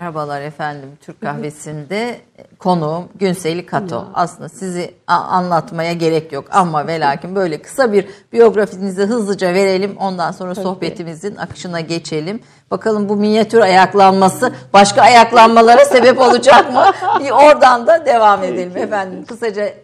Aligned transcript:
Merhabalar 0.00 0.40
efendim. 0.42 0.90
Türk 1.00 1.20
kahvesinde 1.20 2.20
konuğum 2.58 3.08
Günseli 3.14 3.66
Kato. 3.66 3.94
Ya. 3.96 4.06
Aslında 4.14 4.48
sizi 4.48 4.94
anlatmaya 5.06 5.92
gerek 5.92 6.32
yok 6.32 6.44
ama 6.50 6.86
ve 6.86 7.00
lakin 7.00 7.34
böyle 7.34 7.62
kısa 7.62 7.92
bir 7.92 8.06
biyografinizi 8.32 9.02
hızlıca 9.02 9.54
verelim. 9.54 9.96
Ondan 9.96 10.32
sonra 10.32 10.54
Tabii. 10.54 10.64
sohbetimizin 10.64 11.36
akışına 11.36 11.80
geçelim. 11.80 12.40
Bakalım 12.70 13.08
bu 13.08 13.16
minyatür 13.16 13.60
ayaklanması 13.60 14.52
başka 14.72 15.02
ayaklanmalara 15.02 15.84
sebep 15.84 16.20
olacak 16.20 16.72
mı? 16.72 16.84
Bir 17.24 17.30
oradan 17.30 17.86
da 17.86 18.06
devam 18.06 18.44
edelim 18.44 18.76
efendim. 18.76 19.24
Kısaca 19.28 19.74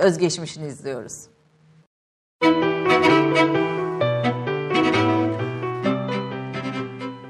özgeçmişini 0.00 0.66
izliyoruz. 0.66 1.14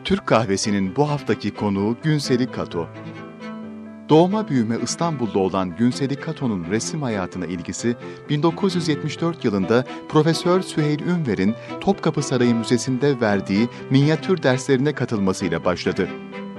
Türk 0.04 0.26
kahvesinin 0.26 0.96
bu 0.96 1.10
haftaki 1.10 1.54
konuğu 1.54 1.96
Günseli 2.02 2.50
Kato. 2.50 2.88
Doğma 4.08 4.48
büyüme 4.48 4.76
İstanbul'da 4.82 5.38
olan 5.38 5.76
Günseli 5.76 6.16
Kato'nun 6.16 6.64
resim 6.70 7.02
hayatına 7.02 7.46
ilgisi 7.46 7.96
1974 8.28 9.44
yılında 9.44 9.84
Profesör 10.08 10.62
Süheyl 10.62 11.00
Ünver'in 11.00 11.54
Topkapı 11.80 12.22
Sarayı 12.22 12.54
Müzesi'nde 12.54 13.20
verdiği 13.20 13.68
minyatür 13.90 14.42
derslerine 14.42 14.92
katılmasıyla 14.92 15.64
başladı. 15.64 16.08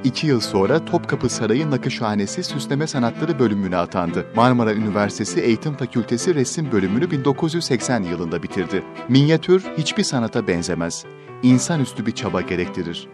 İki 0.03 0.27
yıl 0.27 0.39
sonra 0.39 0.85
Topkapı 0.85 1.29
Sarayı 1.29 1.71
Nakışhanesi 1.71 2.43
Süsleme 2.43 2.87
Sanatları 2.87 3.39
bölümüne 3.39 3.77
atandı. 3.77 4.25
Marmara 4.35 4.73
Üniversitesi 4.73 5.39
Eğitim 5.39 5.73
Fakültesi 5.73 6.35
Resim 6.35 6.71
bölümünü 6.71 7.11
1980 7.11 8.03
yılında 8.03 8.43
bitirdi. 8.43 8.83
Minyatür 9.09 9.63
hiçbir 9.77 10.03
sanata 10.03 10.47
benzemez. 10.47 11.05
İnsanüstü 11.43 12.05
bir 12.05 12.11
çaba 12.11 12.41
gerektirir 12.41 13.07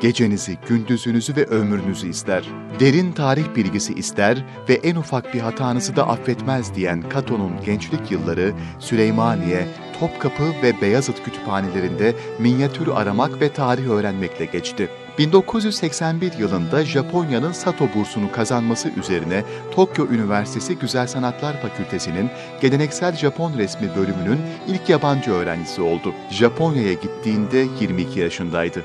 gecenizi, 0.00 0.58
gündüzünüzü 0.68 1.36
ve 1.36 1.44
ömrünüzü 1.44 2.08
ister. 2.08 2.44
Derin 2.80 3.12
tarih 3.12 3.44
bilgisi 3.56 3.94
ister 3.94 4.44
ve 4.68 4.74
en 4.74 4.96
ufak 4.96 5.34
bir 5.34 5.40
hatanızı 5.40 5.96
da 5.96 6.08
affetmez 6.08 6.74
diyen 6.74 7.08
Kato'nun 7.08 7.52
gençlik 7.64 8.10
yılları 8.10 8.52
Süleymaniye, 8.78 9.66
Topkapı 10.00 10.44
ve 10.62 10.80
Beyazıt 10.80 11.24
kütüphanelerinde 11.24 12.14
minyatür 12.38 12.88
aramak 12.88 13.40
ve 13.40 13.52
tarih 13.52 13.88
öğrenmekle 13.88 14.44
geçti. 14.44 14.88
1981 15.18 16.32
yılında 16.38 16.84
Japonya'nın 16.84 17.52
Sato 17.52 17.88
bursunu 17.94 18.32
kazanması 18.32 18.88
üzerine 18.88 19.44
Tokyo 19.74 20.06
Üniversitesi 20.06 20.78
Güzel 20.78 21.06
Sanatlar 21.06 21.62
Fakültesi'nin 21.62 22.30
geleneksel 22.60 23.16
Japon 23.16 23.58
resmi 23.58 23.96
bölümünün 23.96 24.40
ilk 24.68 24.88
yabancı 24.88 25.30
öğrencisi 25.30 25.82
oldu. 25.82 26.14
Japonya'ya 26.30 26.92
gittiğinde 26.92 27.66
22 27.80 28.20
yaşındaydı. 28.20 28.84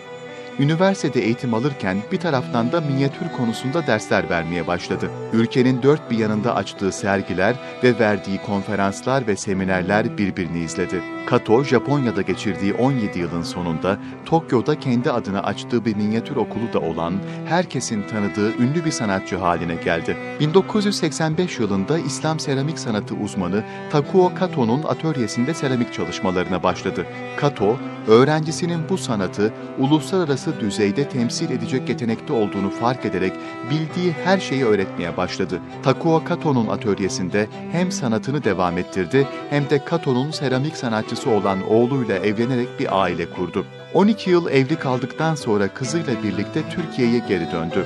Üniversitede 0.59 1.21
eğitim 1.21 1.53
alırken 1.53 1.97
bir 2.11 2.19
taraftan 2.19 2.71
da 2.71 2.81
minyatür 2.81 3.31
konusunda 3.37 3.87
dersler 3.87 4.29
vermeye 4.29 4.67
başladı. 4.67 5.09
Ülkenin 5.33 5.83
dört 5.83 6.11
bir 6.11 6.17
yanında 6.17 6.55
açtığı 6.55 6.91
sergiler 6.91 7.55
ve 7.83 7.99
verdiği 7.99 8.41
konferanslar 8.41 9.27
ve 9.27 9.35
seminerler 9.35 10.17
birbirini 10.17 10.59
izledi. 10.59 11.14
Kato, 11.25 11.63
Japonya'da 11.63 12.21
geçirdiği 12.21 12.73
17 12.73 13.19
yılın 13.19 13.41
sonunda 13.41 13.97
Tokyo'da 14.25 14.79
kendi 14.79 15.11
adına 15.11 15.39
açtığı 15.39 15.85
bir 15.85 15.95
minyatür 15.95 16.35
okulu 16.35 16.73
da 16.73 16.79
olan, 16.79 17.13
herkesin 17.45 18.03
tanıdığı 18.07 18.57
ünlü 18.57 18.85
bir 18.85 18.91
sanatçı 18.91 19.37
haline 19.37 19.75
geldi. 19.75 20.17
1985 20.39 21.59
yılında 21.59 21.99
İslam 21.99 22.39
seramik 22.39 22.79
sanatı 22.79 23.15
uzmanı 23.15 23.63
Takuo 23.91 24.33
Kato'nun 24.35 24.83
atölyesinde 24.83 25.53
seramik 25.53 25.93
çalışmalarına 25.93 26.63
başladı. 26.63 27.05
Kato, 27.37 27.77
öğrencisinin 28.07 28.89
bu 28.89 28.97
sanatı 28.97 29.53
uluslararası 29.79 30.59
düzeyde 30.59 31.09
temsil 31.09 31.51
edecek 31.51 31.89
yetenekte 31.89 32.33
olduğunu 32.33 32.69
fark 32.69 33.05
ederek 33.05 33.33
bildiği 33.69 34.13
her 34.23 34.39
şeyi 34.39 34.65
öğretmeye 34.65 35.17
başladı. 35.17 35.61
Takuo 35.83 36.23
Kato'nun 36.23 36.67
atölyesinde 36.67 37.47
hem 37.71 37.91
sanatını 37.91 38.43
devam 38.43 38.77
ettirdi 38.77 39.27
hem 39.49 39.69
de 39.69 39.85
Kato'nun 39.85 40.31
seramik 40.31 40.77
sanatçısı 41.15 41.29
olan 41.29 41.69
oğluyla 41.69 42.17
evlenerek 42.17 42.79
bir 42.79 43.01
aile 43.01 43.29
kurdu. 43.29 43.65
12 43.93 44.29
yıl 44.29 44.47
evli 44.49 44.75
kaldıktan 44.75 45.35
sonra 45.35 45.67
kızıyla 45.67 46.23
birlikte 46.23 46.61
Türkiye'ye 46.69 47.19
geri 47.19 47.51
döndü. 47.51 47.85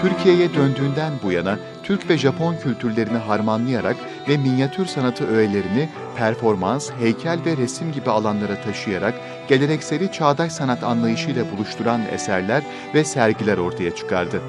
Türkiye'ye 0.00 0.54
döndüğünden 0.54 1.12
bu 1.22 1.32
yana 1.32 1.58
Türk 1.82 2.10
ve 2.10 2.18
Japon 2.18 2.56
kültürlerini 2.56 3.18
harmanlayarak 3.18 3.96
ve 4.28 4.36
minyatür 4.36 4.86
sanatı 4.86 5.26
öğelerini 5.26 5.88
performans, 6.16 6.90
heykel 6.90 7.38
ve 7.46 7.56
resim 7.56 7.92
gibi 7.92 8.10
alanlara 8.10 8.62
taşıyarak 8.62 9.14
gelenekseli 9.48 10.12
çağdaş 10.12 10.52
sanat 10.52 10.84
anlayışıyla 10.84 11.44
buluşturan 11.52 12.00
eserler 12.12 12.62
ve 12.94 13.04
sergiler 13.04 13.58
ortaya 13.58 13.94
çıkardı 13.94 14.40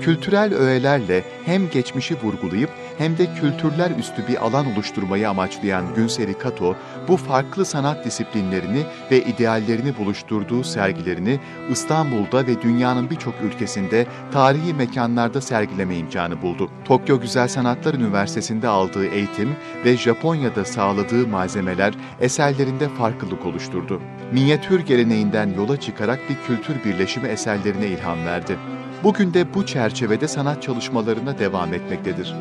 kültürel 0.00 0.54
öğelerle 0.54 1.24
hem 1.44 1.70
geçmişi 1.70 2.16
vurgulayıp 2.22 2.70
hem 2.98 3.18
de 3.18 3.34
kültürler 3.34 3.90
üstü 3.98 4.28
bir 4.28 4.44
alan 4.46 4.72
oluşturmayı 4.72 5.30
amaçlayan 5.30 5.94
Günseri 5.94 6.38
Kato, 6.38 6.76
bu 7.08 7.16
farklı 7.16 7.64
sanat 7.64 8.04
disiplinlerini 8.04 8.82
ve 9.10 9.24
ideallerini 9.24 9.98
buluşturduğu 9.98 10.64
sergilerini 10.64 11.40
İstanbul'da 11.70 12.46
ve 12.46 12.62
dünyanın 12.62 13.10
birçok 13.10 13.34
ülkesinde 13.42 14.06
tarihi 14.32 14.74
mekanlarda 14.74 15.40
sergileme 15.40 15.96
imkanı 15.96 16.42
buldu. 16.42 16.70
Tokyo 16.84 17.20
Güzel 17.20 17.48
Sanatlar 17.48 17.94
Üniversitesi'nde 17.94 18.68
aldığı 18.68 19.06
eğitim 19.06 19.56
ve 19.84 19.96
Japonya'da 19.96 20.64
sağladığı 20.64 21.26
malzemeler 21.26 21.94
eserlerinde 22.20 22.88
farklılık 22.88 23.46
oluşturdu. 23.46 24.00
Minyatür 24.32 24.80
geleneğinden 24.80 25.54
yola 25.56 25.80
çıkarak 25.80 26.20
bir 26.28 26.36
kültür 26.46 26.84
birleşimi 26.84 27.28
eserlerine 27.28 27.86
ilham 27.86 28.26
verdi. 28.26 28.56
Bugün 29.04 29.34
de 29.34 29.54
bu 29.54 29.66
çerçevede 29.66 30.28
sanat 30.28 30.62
çalışmalarına 30.62 31.38
devam 31.38 31.74
etmektedir. 31.74 32.34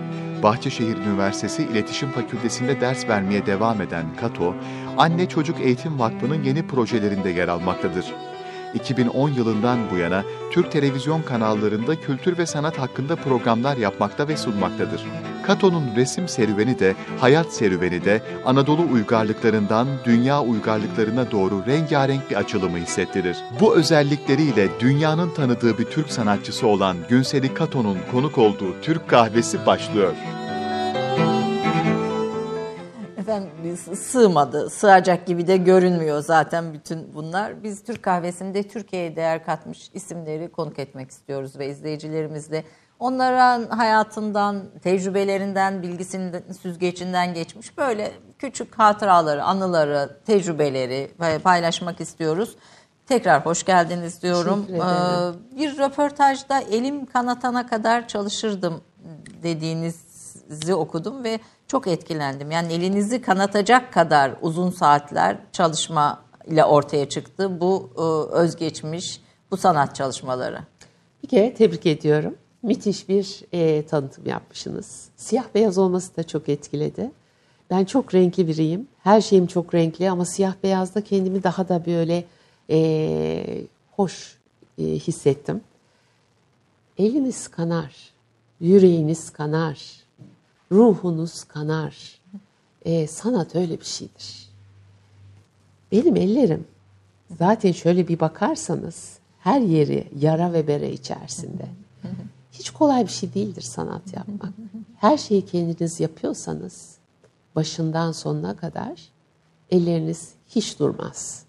Bahçeşehir 0.45 0.97
Üniversitesi 0.97 1.63
İletişim 1.63 2.09
Fakültesi'nde 2.09 2.81
ders 2.81 3.07
vermeye 3.07 3.45
devam 3.45 3.81
eden 3.81 4.06
Kato, 4.19 4.56
Anne 4.97 5.29
Çocuk 5.29 5.59
Eğitim 5.59 6.00
Vakfı'nın 6.00 6.44
yeni 6.44 6.67
projelerinde 6.67 7.29
yer 7.29 7.47
almaktadır. 7.47 8.13
2010 8.75 9.30
yılından 9.30 9.80
bu 9.91 9.97
yana 9.97 10.24
Türk 10.52 10.72
televizyon 10.72 11.22
kanallarında 11.22 12.02
kültür 12.02 12.38
ve 12.38 12.46
sanat 12.46 12.80
hakkında 12.80 13.16
programlar 13.16 13.78
yapmakta 13.78 14.28
ve 14.28 14.38
sunmaktadır. 14.38 15.02
Kato'nun 15.44 15.96
resim 15.96 16.28
serüveni 16.28 16.80
de, 16.80 16.96
hayat 17.19 17.53
serüveni 17.53 18.06
de 18.06 18.22
Anadolu 18.46 18.81
uygarlıklarından 18.94 19.88
dünya 20.06 20.41
uygarlıklarına 20.41 21.31
doğru 21.31 21.64
rengarenk 21.68 22.30
bir 22.30 22.35
açılımı 22.35 22.78
hissettirir. 22.78 23.38
Bu 23.59 23.75
özellikleriyle 23.75 24.80
dünyanın 24.80 25.30
tanıdığı 25.30 25.78
bir 25.78 25.85
Türk 25.85 26.09
sanatçısı 26.12 26.68
olan 26.68 26.97
Günseli 27.09 27.53
Kato'nun 27.53 27.97
konuk 28.12 28.38
olduğu 28.38 28.81
Türk 28.81 29.08
kahvesi 29.08 29.66
başlıyor 29.66 30.14
efendim 33.35 33.96
sığmadı. 33.96 34.69
Sığacak 34.69 35.25
gibi 35.25 35.47
de 35.47 35.57
görünmüyor 35.57 36.22
zaten 36.22 36.73
bütün 36.73 37.13
bunlar. 37.16 37.63
Biz 37.63 37.84
Türk 37.84 38.03
kahvesinde 38.03 38.63
Türkiye'ye 38.63 39.16
değer 39.16 39.46
katmış 39.46 39.90
isimleri 39.94 40.51
konuk 40.51 40.79
etmek 40.79 41.12
istiyoruz 41.12 41.59
ve 41.59 41.69
izleyicilerimizle 41.69 42.63
onların 43.00 43.63
hayatından, 43.69 44.63
tecrübelerinden, 44.84 45.81
bilgisinden, 45.81 46.44
süzgecinden 46.62 47.34
geçmiş 47.34 47.78
böyle 47.78 48.12
küçük 48.40 48.79
hatıraları, 48.79 49.44
anıları, 49.44 50.17
tecrübeleri 50.25 51.12
paylaşmak 51.44 52.02
istiyoruz. 52.02 52.56
Tekrar 53.07 53.46
hoş 53.46 53.63
geldiniz 53.63 54.22
diyorum. 54.22 54.66
Ee, 54.69 55.57
bir 55.57 55.78
röportajda 55.78 56.59
elim 56.59 57.06
kanatana 57.06 57.67
kadar 57.67 58.07
çalışırdım 58.07 58.81
dediğinizi 59.44 60.75
okudum 60.75 61.23
ve 61.23 61.40
çok 61.68 61.88
etkilendim. 61.88 62.52
Yani 62.52 62.74
elinizi 62.74 63.22
kanatacak 63.22 63.94
kadar 63.94 64.36
uzun 64.42 64.70
saatler 64.70 65.38
çalışma 65.52 66.26
ile 66.48 66.66
ortaya 66.66 67.09
çıktı 67.09 67.62
bu 67.62 67.90
e, 67.98 68.02
özgeçmiş, 68.36 69.22
bu 69.52 69.58
sanat 69.58 69.96
çalışmaları. 69.96 70.59
Bir 71.24 71.28
kere 71.28 71.53
tebrik 71.53 71.85
ediyorum. 71.85 72.35
Müthiş 72.64 73.09
bir 73.09 73.41
e, 73.53 73.85
tanıtım 73.85 74.26
yapmışsınız. 74.26 75.09
Siyah 75.16 75.46
beyaz 75.56 75.78
olması 75.78 76.17
da 76.17 76.23
çok 76.23 76.50
etkiledi. 76.50 77.12
Ben 77.70 77.85
çok 77.85 78.14
renkli 78.14 78.47
biriyim. 78.47 78.88
Her 79.03 79.22
şeyim 79.22 79.47
çok 79.47 79.73
renkli 79.73 80.09
ama 80.09 80.26
siyah 80.26 80.53
beyazda 80.64 81.02
kendimi 81.02 81.44
daha 81.44 81.70
da 81.70 81.85
böyle 81.85 82.26
e, 82.70 83.61
hoş 83.91 84.38
e, 84.78 84.84
hissettim. 84.84 85.61
Eliniz 86.97 87.47
kanar, 87.47 88.14
yüreğiniz 88.59 89.29
kanar, 89.29 90.04
ruhunuz 90.72 91.44
kanar. 91.44 92.22
E, 92.85 93.08
sanat 93.08 93.56
öyle 93.56 93.79
bir 93.79 93.85
şeydir. 93.85 94.50
Benim 95.91 96.16
ellerim 96.16 96.67
zaten 97.38 97.72
şöyle 97.72 98.08
bir 98.08 98.20
bakarsanız 98.20 99.17
her 99.40 99.62
yeri 99.62 100.08
yara 100.20 100.53
ve 100.53 100.67
bere 100.67 100.91
içerisinde. 100.91 101.66
Hiç 102.52 102.70
kolay 102.70 103.03
bir 103.03 103.12
şey 103.12 103.34
değildir 103.34 103.62
sanat 103.62 104.14
yapmak. 104.14 104.53
Her 104.97 105.17
şeyi 105.17 105.46
kendiniz 105.46 106.00
yapıyorsanız 106.00 106.96
başından 107.56 108.11
sonuna 108.11 108.56
kadar 108.56 109.09
elleriniz 109.72 110.29
hiç 110.47 110.79
durmaz. 110.79 111.46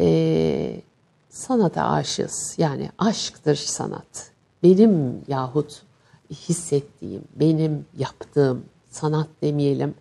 Ee, 0.00 0.80
sanata 1.28 1.88
aşığız. 1.88 2.54
Yani 2.58 2.90
aşktır 2.98 3.56
sanat. 3.56 4.30
Benim 4.62 5.22
yahut 5.28 5.82
hissettiğim, 6.34 7.22
benim 7.36 7.86
yaptığım 7.98 8.64
sanat 8.90 9.28
demeyelim, 9.42 9.94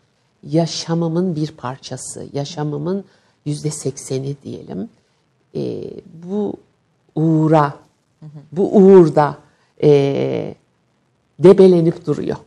yaşamımın 0.43 1.35
bir 1.35 1.51
parçası, 1.51 2.25
yaşamımın 2.33 3.05
yüzde 3.45 3.71
sekseni 3.71 4.35
diyelim. 4.43 4.89
E, 5.55 5.83
bu 6.27 6.53
uğra, 7.15 7.73
bu 8.51 8.77
uğurda 8.77 9.37
e, 9.83 10.55
debelenip 11.39 12.05
duruyor. 12.05 12.37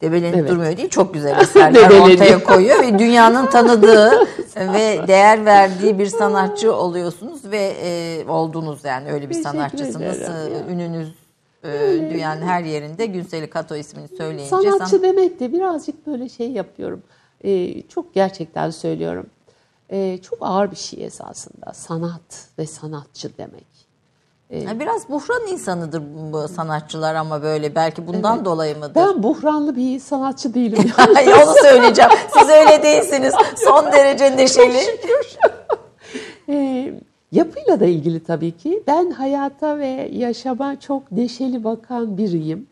Debelenip 0.00 0.36
Evet. 0.36 0.50
durmuyor 0.50 0.76
değil, 0.76 0.88
çok 0.88 1.14
güzel 1.14 1.40
eserler 1.40 1.90
ortaya 2.00 2.44
koyuyor 2.44 2.82
ve 2.82 2.98
dünyanın 2.98 3.46
tanıdığı 3.46 4.10
ve 4.56 5.08
değer 5.08 5.44
verdiği 5.44 5.98
bir 5.98 6.06
sanatçı 6.06 6.74
oluyorsunuz 6.74 7.44
ve 7.44 7.74
e, 7.82 8.24
oldunuz 8.28 8.84
yani 8.84 9.12
öyle 9.12 9.28
bir 9.28 9.34
Teşekkür 9.34 9.50
sanatçısınız. 9.50 10.20
E. 10.22 10.64
Ününüz 10.70 11.25
e, 11.66 12.10
dünyanın 12.10 12.42
her 12.42 12.62
yerinde 12.64 13.06
Günseli 13.06 13.50
Kato 13.50 13.76
ismini 13.76 14.08
söyleyince 14.08 14.50
Sanatçı 14.50 14.90
san- 14.90 15.02
demek 15.02 15.40
de 15.40 15.52
birazcık 15.52 16.06
böyle 16.06 16.28
şey 16.28 16.50
yapıyorum. 16.50 17.02
Ee, 17.44 17.82
çok 17.82 18.14
gerçekten 18.14 18.70
söylüyorum. 18.70 19.26
Ee, 19.90 20.18
çok 20.22 20.38
ağır 20.40 20.70
bir 20.70 20.76
şey 20.76 21.04
esasında. 21.04 21.72
Sanat 21.74 22.48
ve 22.58 22.66
sanatçı 22.66 23.30
demek. 23.38 23.76
Biraz 24.50 25.08
buhran 25.08 25.46
insanıdır 25.46 26.02
bu 26.32 26.48
sanatçılar 26.48 27.14
ama 27.14 27.42
böyle 27.42 27.74
belki 27.74 28.06
bundan 28.06 28.44
dolayı 28.44 28.76
mıdır? 28.78 28.94
Ben 28.94 29.22
buhranlı 29.22 29.76
bir 29.76 30.00
sanatçı 30.00 30.54
değilim. 30.54 30.92
Ay, 31.16 31.28
Onu 31.34 31.54
söyleyeceğim. 31.62 32.10
Siz 32.38 32.48
öyle 32.48 32.82
değilsiniz. 32.82 33.34
Son 33.56 33.92
derece 33.92 34.36
neşeli. 34.36 34.78
Ee, 36.48 36.94
yapıyla 37.32 37.80
da 37.80 37.86
ilgili 37.86 38.20
tabii 38.20 38.56
ki. 38.56 38.82
Ben 38.86 39.10
hayata 39.10 39.78
ve 39.78 40.10
yaşama 40.12 40.80
çok 40.80 41.12
neşeli 41.12 41.64
bakan 41.64 42.18
biriyim. 42.18 42.66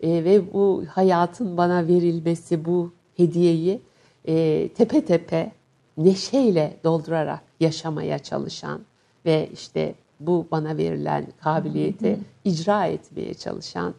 Ee, 0.00 0.24
ve 0.24 0.52
bu 0.52 0.84
hayatın 0.88 1.56
bana 1.56 1.86
verilmesi, 1.86 2.64
bu 2.64 2.92
hediyeyi 3.16 3.80
e, 4.28 4.68
tepe 4.68 5.04
tepe 5.04 5.52
neşeyle 5.98 6.76
doldurarak 6.84 7.40
yaşamaya 7.60 8.18
çalışan 8.18 8.80
ve 9.26 9.48
işte 9.52 9.94
bu 10.20 10.46
bana 10.50 10.76
verilen 10.76 11.26
kabiliyeti 11.40 12.18
icra 12.44 12.86
etmeye 12.86 13.34
çalışan 13.34 13.94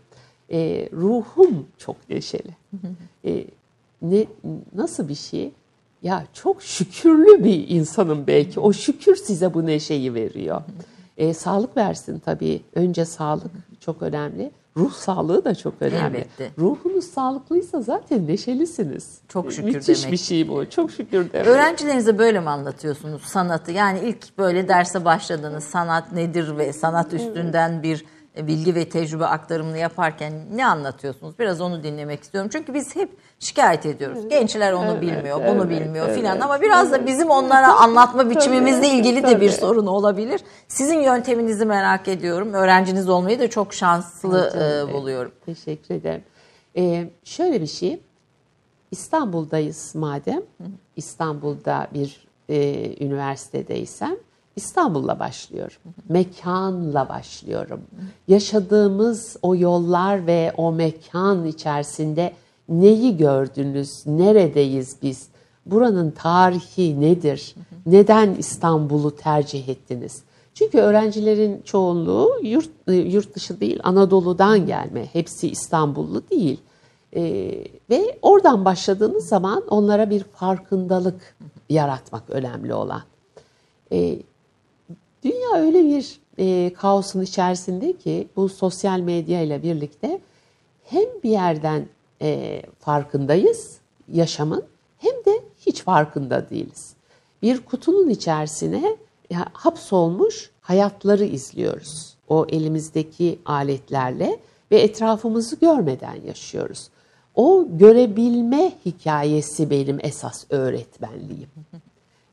e, 0.51 0.89
ruhum 0.93 1.67
çok 1.77 2.09
neşeli. 2.09 2.55
E, 3.25 3.45
ne 4.01 4.25
nasıl 4.75 5.07
bir 5.07 5.15
şey? 5.15 5.51
Ya 6.01 6.23
çok 6.33 6.63
şükürlü 6.63 7.43
bir 7.43 7.67
insanım 7.69 8.27
belki. 8.27 8.59
O 8.59 8.73
şükür 8.73 9.15
size 9.15 9.53
bu 9.53 9.65
neşeyi 9.65 10.13
veriyor. 10.13 10.61
E, 11.17 11.33
sağlık 11.33 11.77
versin 11.77 12.21
tabii. 12.25 12.61
Önce 12.75 13.05
sağlık 13.05 13.51
çok 13.79 14.01
önemli. 14.01 14.51
Ruh 14.77 14.93
sağlığı 14.93 15.45
da 15.45 15.55
çok 15.55 15.73
önemli. 15.79 16.17
Elbette. 16.17 16.51
Ruhunuz 16.59 17.05
sağlıklıysa 17.05 17.81
zaten 17.81 18.27
neşelisiniz. 18.27 19.17
Çok 19.27 19.53
şükür 19.53 19.73
Müthiş 19.73 20.01
demek. 20.01 20.11
bir 20.11 20.17
şey 20.17 20.47
bu. 20.47 20.69
Çok 20.69 20.91
şükür 20.91 21.33
demek. 21.33 21.47
Öğrencilerinize 21.47 22.17
böyle 22.17 22.39
mi 22.39 22.49
anlatıyorsunuz 22.49 23.21
sanatı? 23.21 23.71
Yani 23.71 23.99
ilk 24.03 24.37
böyle 24.37 24.67
derse 24.67 25.05
başladınız 25.05 25.63
sanat 25.63 26.11
nedir 26.11 26.57
ve 26.57 26.73
sanat 26.73 27.13
üstünden 27.13 27.83
bir 27.83 28.05
bilgi 28.37 28.75
ve 28.75 28.89
tecrübe 28.89 29.25
aktarımını 29.25 29.77
yaparken 29.77 30.33
ne 30.53 30.65
anlatıyorsunuz? 30.65 31.39
Biraz 31.39 31.61
onu 31.61 31.83
dinlemek 31.83 32.23
istiyorum. 32.23 32.49
Çünkü 32.53 32.73
biz 32.73 32.95
hep 32.95 33.09
şikayet 33.39 33.85
ediyoruz. 33.85 34.29
Gençler 34.29 34.73
onu 34.73 35.01
bilmiyor, 35.01 35.37
bunu 35.37 35.65
evet, 35.65 35.69
bilmiyor 35.69 36.05
evet. 36.05 36.17
filan 36.17 36.39
ama 36.39 36.61
biraz 36.61 36.91
da 36.91 37.05
bizim 37.05 37.29
onlara 37.29 37.73
anlatma 37.73 38.29
biçimimizle 38.29 38.87
ilgili 38.87 39.23
de 39.23 39.41
bir 39.41 39.49
sorun 39.49 39.87
olabilir. 39.87 40.41
Sizin 40.67 40.99
yönteminizi 40.99 41.65
merak 41.65 42.07
ediyorum. 42.07 42.53
Öğrenciniz 42.53 43.09
olmayı 43.09 43.39
da 43.39 43.49
çok 43.49 43.73
şanslı 43.73 44.53
e, 44.89 44.93
buluyorum. 44.93 45.31
Teşekkür 45.45 45.95
ederim. 45.95 46.23
Ee, 46.77 47.09
şöyle 47.23 47.61
bir 47.61 47.67
şey. 47.67 48.01
İstanbul'dayız 48.91 49.95
madem. 49.95 50.41
İstanbul'da 50.95 51.87
bir 51.93 52.27
e, 52.49 53.05
üniversitedeysem 53.05 54.15
İstanbul'la 54.55 55.19
başlıyorum. 55.19 55.77
Mekanla 56.09 57.09
başlıyorum. 57.09 57.81
Yaşadığımız 58.27 59.37
o 59.41 59.55
yollar 59.55 60.27
ve 60.27 60.53
o 60.57 60.71
mekan 60.71 61.45
içerisinde 61.45 62.33
neyi 62.69 63.17
gördünüz? 63.17 64.07
Neredeyiz 64.07 64.97
biz? 65.01 65.27
Buranın 65.65 66.11
tarihi 66.11 67.01
nedir? 67.01 67.55
Neden 67.85 68.35
İstanbul'u 68.35 69.15
tercih 69.15 69.69
ettiniz? 69.69 70.23
Çünkü 70.53 70.77
öğrencilerin 70.77 71.61
çoğunluğu 71.61 72.31
yurt, 72.43 72.69
e, 72.87 72.93
yurt 72.93 73.35
dışı 73.35 73.59
değil, 73.59 73.79
Anadolu'dan 73.83 74.65
gelme. 74.65 75.05
Hepsi 75.13 75.49
İstanbullu 75.49 76.29
değil. 76.29 76.59
Ee, 77.15 77.63
ve 77.89 78.17
oradan 78.21 78.65
başladığınız 78.65 79.27
zaman 79.27 79.63
onlara 79.69 80.09
bir 80.09 80.23
farkındalık 80.23 81.35
yaratmak 81.69 82.29
önemli 82.29 82.73
olan. 82.73 83.01
Ee, 83.91 84.19
dünya 85.23 85.53
öyle 85.55 85.83
bir 85.83 86.19
e, 86.37 86.73
kaosun 86.73 87.21
içerisinde 87.21 87.97
ki 87.97 88.27
bu 88.35 88.49
sosyal 88.49 88.99
medya 88.99 89.41
ile 89.41 89.63
birlikte 89.63 90.21
hem 90.83 91.05
bir 91.23 91.29
yerden 91.29 91.85
e, 92.21 92.61
farkındayız 92.79 93.77
yaşamın 94.13 94.63
hem 94.97 95.13
de 95.25 95.43
hiç 95.65 95.81
farkında 95.81 96.49
değiliz. 96.49 96.93
Bir 97.41 97.65
kutunun 97.65 98.09
içerisine 98.09 98.97
ya, 99.29 99.47
hapsolmuş 99.53 100.51
hayatları 100.61 101.25
izliyoruz. 101.25 102.15
O 102.27 102.45
elimizdeki 102.49 103.39
aletlerle 103.45 104.39
ve 104.71 104.81
etrafımızı 104.81 105.55
görmeden 105.55 106.15
yaşıyoruz. 106.27 106.89
O 107.35 107.67
görebilme 107.69 108.73
hikayesi 108.85 109.69
benim 109.69 109.97
esas 110.01 110.45
öğretmenliğim. 110.49 111.49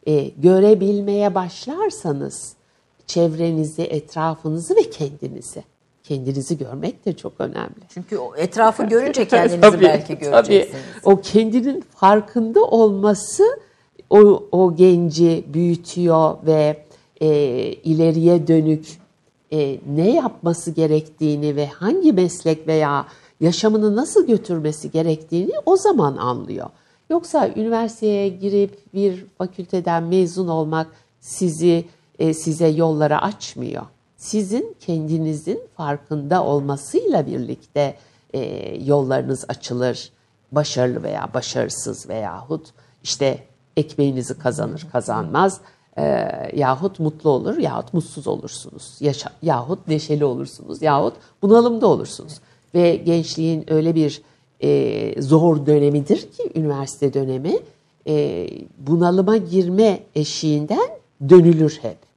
E, 0.07 0.29
görebilmeye 0.29 1.35
başlarsanız 1.35 2.58
çevrenizi, 3.09 3.83
etrafınızı 3.83 4.77
ve 4.77 4.91
kendinizi. 4.91 5.65
Kendinizi 6.03 6.59
görmek 6.59 7.07
de 7.07 7.17
çok 7.17 7.33
önemli. 7.39 7.89
Çünkü 7.89 8.19
o 8.19 8.37
etrafı 8.37 8.85
görünce 8.89 9.29
kendinizi 9.29 9.61
Tabii, 9.61 9.85
belki 9.85 10.19
göreceksiniz. 10.19 10.85
Tabii. 11.03 11.15
O 11.15 11.21
kendinin 11.21 11.81
farkında 11.81 12.65
olması 12.65 13.45
o, 14.11 14.49
o 14.53 14.77
genci 14.77 15.45
büyütüyor 15.55 16.37
ve 16.47 16.85
e, 17.21 17.29
ileriye 17.73 18.47
dönük 18.47 18.87
e, 19.53 19.79
ne 19.97 20.15
yapması 20.15 20.71
gerektiğini 20.71 21.57
ve 21.57 21.67
hangi 21.67 22.13
meslek 22.13 22.67
veya 22.67 23.07
yaşamını 23.41 23.97
nasıl 23.97 24.27
götürmesi 24.27 24.91
gerektiğini 24.91 25.53
o 25.67 25.77
zaman 25.77 26.17
anlıyor. 26.17 26.67
Yoksa 27.11 27.49
üniversiteye 27.57 28.29
girip 28.29 28.95
bir 28.95 29.25
fakülteden 29.39 30.03
mezun 30.03 30.49
olmak 30.49 30.87
sizi 31.21 31.85
e, 32.19 32.35
size 32.35 32.69
yolları 32.69 33.23
açmıyor. 33.23 33.83
Sizin 34.17 34.77
kendinizin 34.81 35.61
farkında 35.77 36.45
olmasıyla 36.45 37.27
birlikte 37.27 37.95
e, 38.35 38.41
yollarınız 38.85 39.45
açılır. 39.49 40.13
Başarılı 40.53 41.03
veya 41.03 41.29
başarısız 41.35 42.09
veyahut 42.09 42.67
işte 43.03 43.39
ekmeğinizi 43.77 44.39
kazanır 44.39 44.87
kazanmaz 44.93 45.61
e, 45.99 46.27
yahut 46.57 47.01
mutlu 47.01 47.31
olur 47.31 47.59
yahut 47.59 47.95
mutsuz 47.95 48.27
olursunuz. 48.27 48.97
Yaşa, 49.01 49.31
yahut 49.43 49.89
neşeli 49.89 50.25
olursunuz 50.25 50.83
yahut 50.83 51.15
bunalımda 51.43 51.87
olursunuz. 51.87 52.41
Ve 52.75 52.97
gençliğin 52.97 53.73
öyle 53.73 53.95
bir 53.95 54.23
e, 54.61 55.23
zor 55.23 55.67
dönemidir 55.67 56.21
ki 56.21 56.53
üniversite 56.55 57.15
dönemi 57.15 57.59
e, 58.07 58.49
bunalıma 58.79 59.37
girme 59.37 60.01
eşiğinden 60.15 60.89
dönülür 61.29 61.79
hep. 61.83 62.08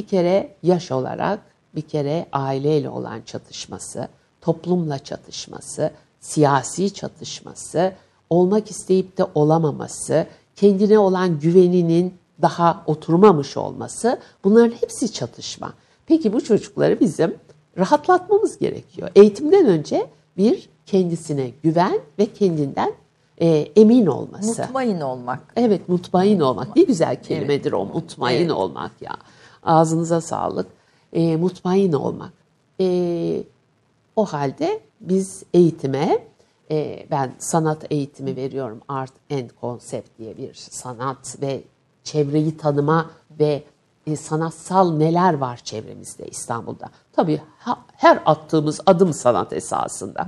Bir 0.00 0.06
kere 0.06 0.54
yaş 0.62 0.92
olarak, 0.92 1.38
bir 1.74 1.82
kere 1.82 2.26
aileyle 2.32 2.88
olan 2.88 3.22
çatışması, 3.26 4.08
toplumla 4.40 4.98
çatışması, 4.98 5.90
siyasi 6.20 6.94
çatışması, 6.94 7.92
olmak 8.30 8.70
isteyip 8.70 9.18
de 9.18 9.26
olamaması, 9.34 10.26
kendine 10.56 10.98
olan 10.98 11.40
güveninin 11.40 12.14
daha 12.42 12.82
oturmamış 12.86 13.56
olması 13.56 14.18
bunların 14.44 14.74
hepsi 14.80 15.12
çatışma. 15.12 15.72
Peki 16.06 16.32
bu 16.32 16.44
çocukları 16.44 17.00
bizim 17.00 17.34
rahatlatmamız 17.78 18.58
gerekiyor. 18.58 19.10
Eğitimden 19.16 19.66
önce 19.66 20.06
bir 20.36 20.68
kendisine 20.86 21.50
güven 21.62 22.00
ve 22.18 22.26
kendinden 22.26 22.92
e, 23.40 23.48
emin 23.76 24.06
olması. 24.06 24.62
Mutmain 24.62 25.00
olmak. 25.00 25.40
Evet 25.56 25.88
mutmain 25.88 26.40
olmak. 26.40 26.76
Ne 26.76 26.82
güzel 26.82 27.22
kelimedir 27.22 27.72
o 27.72 27.84
mutmain 27.84 28.40
Evet. 28.40 28.50
olmak 28.52 29.02
ya. 29.02 29.16
Ağzınıza 29.62 30.20
sağlık. 30.20 30.66
E, 31.12 31.36
mutmain 31.36 31.92
olmak. 31.92 32.32
E, 32.80 33.42
o 34.16 34.24
halde 34.24 34.80
biz 35.00 35.42
eğitime, 35.54 36.24
e, 36.70 37.06
ben 37.10 37.32
sanat 37.38 37.92
eğitimi 37.92 38.36
veriyorum. 38.36 38.80
Art 38.88 39.12
and 39.32 39.50
Concept 39.60 40.18
diye 40.18 40.36
bir 40.36 40.54
sanat 40.54 41.36
ve 41.42 41.62
çevreyi 42.04 42.56
tanıma 42.56 43.10
ve 43.40 43.62
e, 44.06 44.16
sanatsal 44.16 44.92
neler 44.92 45.34
var 45.34 45.60
çevremizde 45.64 46.26
İstanbul'da. 46.26 46.90
Tabii 47.12 47.40
ha, 47.58 47.78
her 47.96 48.22
attığımız 48.26 48.80
adım 48.86 49.12
sanat 49.12 49.52
esasında. 49.52 50.26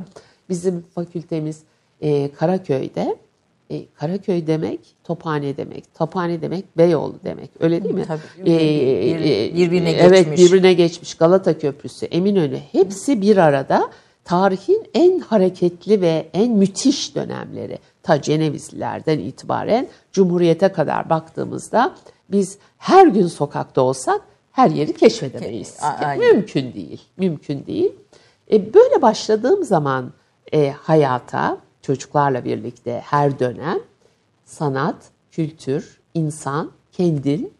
Bizim 0.49 0.87
fakültemiz 0.95 1.63
e, 2.01 2.33
Karaköy'de. 2.33 3.17
E, 3.71 3.87
Karaköy 3.87 4.47
demek 4.47 4.81
Tophane 5.05 5.57
demek. 5.57 5.95
Tophane 5.95 6.43
demek 6.43 6.79
Beyoğlu 6.79 7.15
demek. 7.25 7.51
Öyle 7.61 7.85
değil 7.85 7.95
mi? 7.95 8.05
Tabii. 8.07 8.47
Bir- 8.47 9.55
birbirine 9.55 9.91
evet, 9.91 10.19
geçmiş. 10.19 10.41
birbirine 10.41 10.73
geçmiş. 10.73 11.15
Galata 11.15 11.59
Köprüsü, 11.59 12.07
Eminönü 12.07 12.59
hepsi 12.73 13.21
bir 13.21 13.37
arada. 13.37 13.91
Tarihin 14.25 14.87
en 14.95 15.19
hareketli 15.19 16.01
ve 16.01 16.29
en 16.35 16.53
müthiş 16.53 17.15
dönemleri 17.15 17.79
ta 18.03 18.23
Cenevizlilerden 18.23 19.19
itibaren 19.19 19.89
Cumhuriyete 20.13 20.69
kadar 20.69 21.11
baktığımızda 21.11 21.95
biz 22.29 22.59
her 22.79 23.07
gün 23.07 23.27
sokakta 23.27 23.83
olsak 23.83 24.21
her 24.53 24.71
yeri 24.71 24.93
keşfedemeyiz. 24.93 25.77
A-. 25.83 26.15
Mümkün 26.15 26.73
değil. 26.73 27.01
Mümkün 27.17 27.67
değil. 27.67 27.93
E, 28.53 28.75
böyle 28.75 29.03
başladığım 29.03 29.65
zaman 29.65 30.13
e, 30.55 30.71
hayata 30.71 31.59
çocuklarla 31.83 32.45
birlikte 32.45 33.03
her 33.05 33.39
dönem 33.39 33.79
sanat, 34.45 34.97
kültür, 35.31 36.01
insan, 36.15 36.71
kendin, 36.93 37.53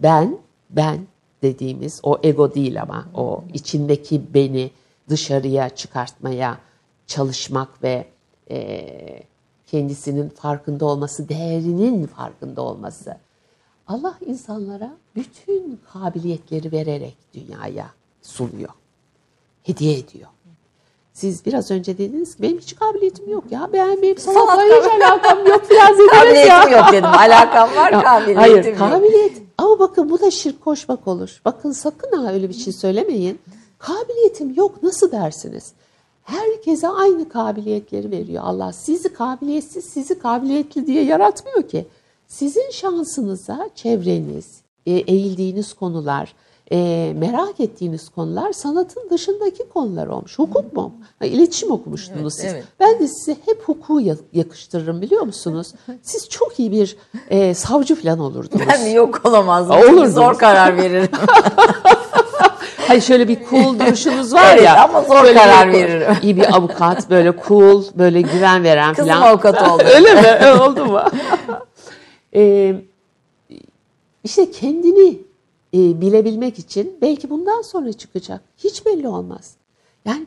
ben, 0.00 0.38
ben 0.70 1.06
dediğimiz 1.42 2.00
o 2.02 2.18
ego 2.22 2.54
değil 2.54 2.82
ama 2.82 3.06
o 3.14 3.44
içindeki 3.52 4.34
beni 4.34 4.70
dışarıya 5.08 5.68
çıkartmaya 5.68 6.58
çalışmak 7.06 7.82
ve 7.82 8.06
e, 8.50 9.22
kendisinin 9.66 10.28
farkında 10.28 10.84
olması, 10.84 11.28
değerinin 11.28 12.06
farkında 12.06 12.62
olması. 12.62 13.16
Allah 13.86 14.18
insanlara 14.26 14.96
bütün 15.16 15.80
kabiliyetleri 15.92 16.72
vererek 16.72 17.16
dünyaya 17.34 17.90
sunuyor. 18.22 18.70
Hediye 19.62 19.98
ediyor. 19.98 20.28
Siz 21.14 21.46
biraz 21.46 21.70
önce 21.70 21.98
dediniz 21.98 22.34
ki 22.36 22.42
benim 22.42 22.58
hiç 22.58 22.76
kabiliyetim 22.76 23.28
yok 23.30 23.44
ya. 23.50 23.70
Ben 23.72 24.02
benim 24.02 24.18
sanatla 24.18 24.62
hiç 24.62 25.02
alakam 25.02 25.46
yok 25.46 25.62
falan 25.68 25.92
dediniz 25.94 26.12
ya. 26.12 26.20
Kabiliyetim 26.20 26.72
yok 26.78 26.92
dedim. 26.92 27.04
Alakam 27.04 27.76
var 27.76 27.92
Ya, 27.92 28.02
kabiliyetim 28.02 28.36
Hayır 28.40 28.64
yok. 28.64 28.78
kabiliyet 28.78 29.32
ama 29.58 29.78
bakın 29.78 30.10
bu 30.10 30.20
da 30.20 30.30
şirk 30.30 30.64
koşmak 30.64 31.08
olur. 31.08 31.40
Bakın 31.44 31.72
sakın 31.72 32.16
ha 32.24 32.32
öyle 32.32 32.48
bir 32.48 32.54
şey 32.54 32.72
söylemeyin. 32.72 33.38
Kabiliyetim 33.78 34.54
yok 34.54 34.82
nasıl 34.82 35.12
dersiniz? 35.12 35.72
Herkese 36.22 36.88
aynı 36.88 37.28
kabiliyetleri 37.28 38.10
veriyor 38.10 38.42
Allah. 38.46 38.72
Sizi 38.72 39.12
kabiliyetsiz, 39.12 39.84
sizi 39.84 40.18
kabiliyetli 40.18 40.86
diye 40.86 41.04
yaratmıyor 41.04 41.62
ki. 41.68 41.86
Sizin 42.28 42.70
şansınıza 42.70 43.68
çevreniz, 43.74 44.46
e, 44.86 44.92
eğildiğiniz 44.92 45.72
konular, 45.74 46.34
e, 46.72 47.12
merak 47.16 47.60
ettiğiniz 47.60 48.08
konular 48.08 48.52
sanatın 48.52 49.10
dışındaki 49.10 49.68
konular 49.68 50.06
olmuş. 50.06 50.38
Hukuk 50.38 50.72
mu? 50.72 50.94
Ha, 51.18 51.24
İletişim 51.26 51.70
okumuştunuz 51.70 52.20
Evet, 52.20 52.32
siz. 52.32 52.44
evet. 52.52 52.64
Ben 52.80 52.98
de 53.00 53.08
size 53.08 53.36
hep 53.46 53.62
hukuku 53.62 54.00
ya- 54.00 54.16
yakıştırırım 54.32 55.02
biliyor 55.02 55.22
musunuz? 55.22 55.72
Siz 56.02 56.28
çok 56.28 56.60
iyi 56.60 56.72
bir 56.72 56.96
e, 57.30 57.54
savcı 57.54 57.94
falan 58.02 58.18
olurdunuz. 58.18 58.64
Ben 58.68 58.86
yok 58.86 59.20
olamazdım. 59.24 59.76
Olurdunuz. 59.76 60.14
Zor 60.14 60.38
karar 60.38 60.76
veririm. 60.76 61.08
Hayır 62.88 63.02
şöyle 63.02 63.28
bir 63.28 63.38
cool 63.50 63.78
duruşunuz 63.78 64.34
var 64.34 64.50
Evet, 64.54 64.62
ya. 64.64 64.84
ama 64.84 65.02
zor 65.02 65.22
böyle 65.22 65.38
karar 65.38 65.68
bir- 65.68 65.72
veririm. 65.72 66.16
İyi 66.22 66.36
bir 66.36 66.56
avukat 66.56 67.10
böyle 67.10 67.34
cool 67.48 67.84
böyle 67.94 68.20
güven 68.20 68.64
veren 68.64 68.94
Kızım 68.94 69.12
falan. 69.12 69.22
avukat 69.28 69.62
oldu. 69.70 69.82
Öyle 69.94 70.14
mi? 70.14 70.60
Oldu 70.62 70.84
mu? 70.84 71.00
Ee, 72.34 72.74
işte 74.24 74.50
kendini 74.50 75.18
e, 75.74 76.00
bilebilmek 76.00 76.58
için 76.58 76.98
belki 77.02 77.30
bundan 77.30 77.62
sonra 77.62 77.92
çıkacak. 77.92 78.40
Hiç 78.58 78.86
belli 78.86 79.08
olmaz. 79.08 79.54
Yani 80.04 80.26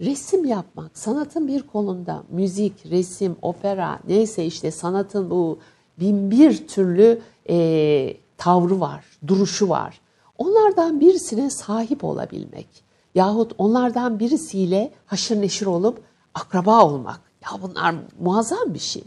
resim 0.00 0.44
yapmak, 0.44 0.98
sanatın 0.98 1.48
bir 1.48 1.62
kolunda 1.62 2.22
müzik, 2.30 2.86
resim, 2.90 3.36
opera 3.42 4.00
neyse 4.08 4.44
işte 4.44 4.70
sanatın 4.70 5.30
bu 5.30 5.58
bin 6.00 6.30
bir 6.30 6.68
türlü 6.68 7.20
e, 7.48 8.16
tavrı 8.38 8.80
var, 8.80 9.04
duruşu 9.26 9.68
var. 9.68 10.00
Onlardan 10.38 11.00
birisine 11.00 11.50
sahip 11.50 12.04
olabilmek 12.04 12.84
yahut 13.14 13.52
onlardan 13.58 14.18
birisiyle 14.18 14.92
haşır 15.06 15.40
neşir 15.40 15.66
olup 15.66 16.02
akraba 16.34 16.84
olmak. 16.84 17.20
Ya 17.44 17.62
bunlar 17.62 17.94
muazzam 18.20 18.74
bir 18.74 18.78
şey. 18.78 19.04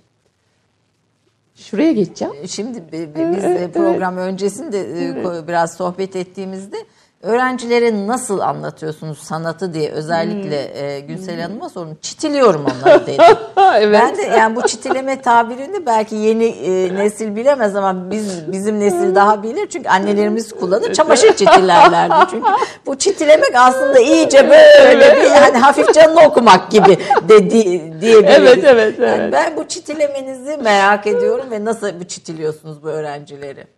Şuraya 1.57 1.91
geçeceğim. 1.91 2.33
Şimdi 2.47 2.83
bi- 2.91 3.15
bi- 3.15 3.35
biz 3.35 3.43
de 3.43 3.71
program 3.73 4.17
öncesinde 4.17 4.79
e, 4.81 5.47
biraz 5.47 5.73
sohbet 5.73 6.15
ettiğimizde 6.15 6.77
öğrencilere 7.21 8.07
nasıl 8.07 8.39
anlatıyorsunuz 8.39 9.17
sanatı 9.19 9.73
diye 9.73 9.91
özellikle 9.91 10.67
Hmm. 10.67 10.85
e, 10.85 10.99
Günsel 10.99 11.41
Hanım'a 11.41 11.69
sordum. 11.69 11.97
Çitiliyorum 12.01 12.65
onları 12.65 13.07
dedim. 13.07 13.23
evet. 13.75 13.99
Ben 14.01 14.17
de 14.17 14.21
yani 14.21 14.55
bu 14.55 14.67
çitileme 14.67 15.21
tabirini 15.21 15.85
belki 15.85 16.15
yeni 16.15 16.45
e, 16.45 16.95
nesil 16.95 17.35
bilemez 17.35 17.75
ama 17.75 18.11
biz 18.11 18.51
bizim 18.51 18.79
nesil 18.79 19.15
daha 19.15 19.43
bilir. 19.43 19.67
Çünkü 19.69 19.89
annelerimiz 19.89 20.53
kullanır. 20.53 20.93
Çamaşır 20.93 21.35
çitilerlerdi. 21.35 22.13
Çünkü 22.31 22.47
bu 22.85 22.97
çitilemek 22.97 23.55
aslında 23.55 23.99
iyice 23.99 24.49
böyle 24.49 25.15
bir 25.21 25.29
hani 25.29 25.57
hafif 25.57 25.93
canını 25.93 26.21
okumak 26.21 26.71
gibi 26.71 26.97
de 27.29 27.49
di, 27.49 27.53
diyebiliriz. 28.01 28.37
Evet, 28.37 28.63
evet, 28.63 28.99
Yani 28.99 29.21
evet. 29.21 29.33
ben 29.33 29.57
bu 29.57 29.67
çitilemenizi 29.67 30.57
merak 30.57 31.07
ediyorum 31.07 31.45
ve 31.51 31.65
nasıl 31.65 31.99
bu 31.99 32.03
çitiliyorsunuz 32.03 32.83
bu 32.83 32.87
öğrencileri? 32.89 33.76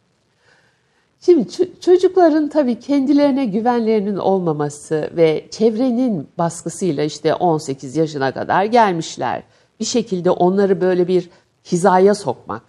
Şimdi 1.22 1.48
çocukların 1.82 2.50
tabii 2.50 2.80
kendilerine 2.80 3.46
güvenlerinin 3.46 4.18
olmaması 4.18 5.10
ve 5.16 5.46
çevrenin 5.52 6.28
baskısıyla 6.38 7.04
işte 7.04 7.36
18 7.36 7.96
yaşına 7.96 8.32
kadar 8.32 8.64
gelmişler. 8.64 9.44
Bir 9.80 9.86
şekilde 9.86 10.32
onları 10.32 10.82
böyle 10.82 11.08
bir 11.08 11.30
hizaya 11.66 12.16
sokmak, 12.16 12.62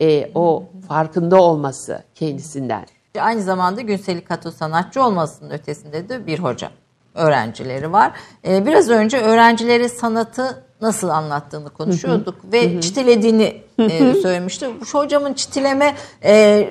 e, 0.00 0.30
o 0.34 0.64
farkında 0.88 1.42
olması 1.42 2.02
kendisinden. 2.14 2.86
Aynı 3.20 3.42
zamanda 3.42 3.80
Günseli 3.80 4.24
Kato 4.24 4.50
sanatçı 4.50 5.02
olmasının 5.02 5.50
ötesinde 5.50 6.08
de 6.08 6.26
bir 6.26 6.38
hoca. 6.38 6.70
Öğrencileri 7.14 7.92
var. 7.92 8.12
Ee, 8.46 8.66
biraz 8.66 8.90
önce 8.90 9.18
öğrencilere 9.18 9.88
sanatı 9.88 10.64
nasıl 10.80 11.08
anlattığını 11.08 11.70
konuşuyorduk 11.70 12.34
ve 12.52 12.80
çitilediğini 12.80 13.62
e, 13.78 14.14
söylemişti. 14.14 14.66
Hocamın 14.92 15.34
çitileme 15.34 15.94
e, 16.22 16.68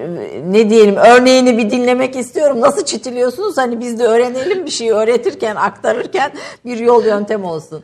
ne 0.48 0.70
diyelim 0.70 0.96
örneğini 0.96 1.58
bir 1.58 1.72
dinlemek 1.72 2.16
istiyorum. 2.16 2.62
Nasıl 2.62 2.86
çitiliyorsunuz? 2.86 3.58
Hani 3.58 3.80
biz 3.80 4.00
de 4.00 4.04
öğrenelim 4.04 4.66
bir 4.66 4.72
şeyi 4.72 4.92
öğretirken, 4.94 5.56
aktarırken 5.56 6.32
bir 6.66 6.78
yol 6.78 7.06
yöntem 7.06 7.44
olsun. 7.44 7.84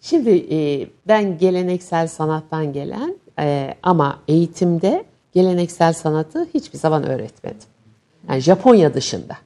Şimdi 0.00 0.30
e, 0.30 0.88
ben 1.08 1.38
geleneksel 1.38 2.08
sanattan 2.08 2.72
gelen 2.72 3.16
e, 3.38 3.74
ama 3.82 4.18
eğitimde 4.28 5.04
geleneksel 5.32 5.92
sanatı 5.92 6.48
hiçbir 6.54 6.78
zaman 6.78 7.06
öğretmedim. 7.06 7.68
Yani 8.28 8.40
Japonya 8.40 8.94
dışında. 8.94 9.36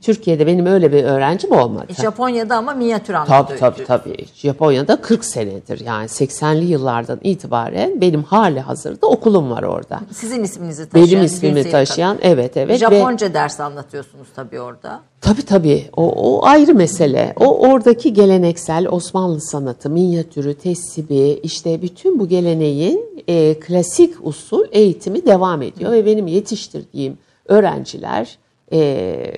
Türkiye'de 0.00 0.46
benim 0.46 0.66
öyle 0.66 0.92
bir 0.92 1.04
öğrencim 1.04 1.52
olmadı. 1.52 1.86
Japonya'da 2.02 2.56
ama 2.56 2.74
minyatür 2.74 3.14
Tabii 3.14 3.32
anlatıyor. 3.32 3.60
tabii 3.60 3.84
tabii. 3.84 4.16
Japonya'da 4.34 4.96
40 4.96 5.24
senedir 5.24 5.80
yani 5.80 6.06
80'li 6.06 6.64
yıllardan 6.64 7.18
itibaren 7.22 8.00
benim 8.00 8.22
hali 8.22 8.60
hazırda 8.60 9.06
okulum 9.06 9.50
var 9.50 9.62
orada. 9.62 10.00
Sizin 10.12 10.44
isminizi 10.44 10.88
taşıyan. 10.88 11.10
Benim 11.10 11.24
ismimi 11.24 11.70
taşıyan 11.70 12.18
evet 12.22 12.56
evet 12.56 12.70
ve 12.70 12.78
Japonca 12.78 13.34
ders 13.34 13.60
anlatıyorsunuz 13.60 14.26
tabii 14.36 14.60
orada. 14.60 15.00
tabii 15.20 15.42
tabii 15.42 15.90
o, 15.96 16.12
o 16.12 16.44
ayrı 16.46 16.74
mesele. 16.74 17.32
O 17.40 17.68
oradaki 17.68 18.12
geleneksel 18.12 18.86
Osmanlı 18.90 19.40
sanatı, 19.40 19.90
minyatürü, 19.90 20.54
tesibi 20.54 21.40
işte 21.42 21.82
bütün 21.82 22.18
bu 22.18 22.28
geleneğin 22.28 23.22
e, 23.28 23.54
klasik 23.60 24.14
usul 24.26 24.64
eğitimi 24.72 25.26
devam 25.26 25.62
ediyor 25.62 25.92
ve 25.92 26.06
benim 26.06 26.26
yetiştirdiğim 26.26 27.18
öğrenciler 27.48 28.38
e, 28.72 29.32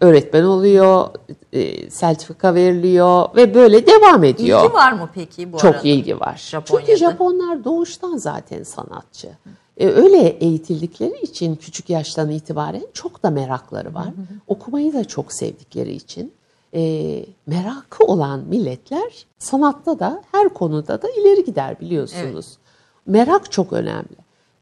öğretmen 0.00 0.44
oluyor, 0.44 1.08
e, 1.52 1.90
sertifika 1.90 2.54
veriliyor 2.54 3.28
ve 3.36 3.54
böyle 3.54 3.86
devam 3.86 4.24
ediyor. 4.24 4.64
İlgi 4.64 4.74
var 4.74 4.92
mı 4.92 5.10
peki 5.14 5.52
bu 5.52 5.58
Çok 5.58 5.74
arada? 5.74 5.88
ilgi 5.88 6.20
var. 6.20 6.42
Japonya'da. 6.50 6.86
Çünkü 6.86 6.98
Japonlar 6.98 7.64
doğuştan 7.64 8.16
zaten 8.16 8.62
sanatçı. 8.62 9.28
E, 9.76 9.88
öyle 9.88 10.18
eğitildikleri 10.28 11.20
için 11.22 11.56
küçük 11.56 11.90
yaştan 11.90 12.30
itibaren 12.30 12.86
çok 12.92 13.22
da 13.22 13.30
merakları 13.30 13.94
var. 13.94 14.08
Okumayı 14.46 14.92
da 14.92 15.04
çok 15.04 15.32
sevdikleri 15.32 15.92
için 15.92 16.32
e, 16.74 17.24
merakı 17.46 18.04
olan 18.04 18.40
milletler 18.40 19.26
sanatta 19.38 19.98
da 19.98 20.22
her 20.32 20.48
konuda 20.48 21.02
da 21.02 21.08
ileri 21.10 21.44
gider 21.44 21.80
biliyorsunuz. 21.80 22.58
Merak 23.06 23.52
çok 23.52 23.72
önemli. 23.72 24.16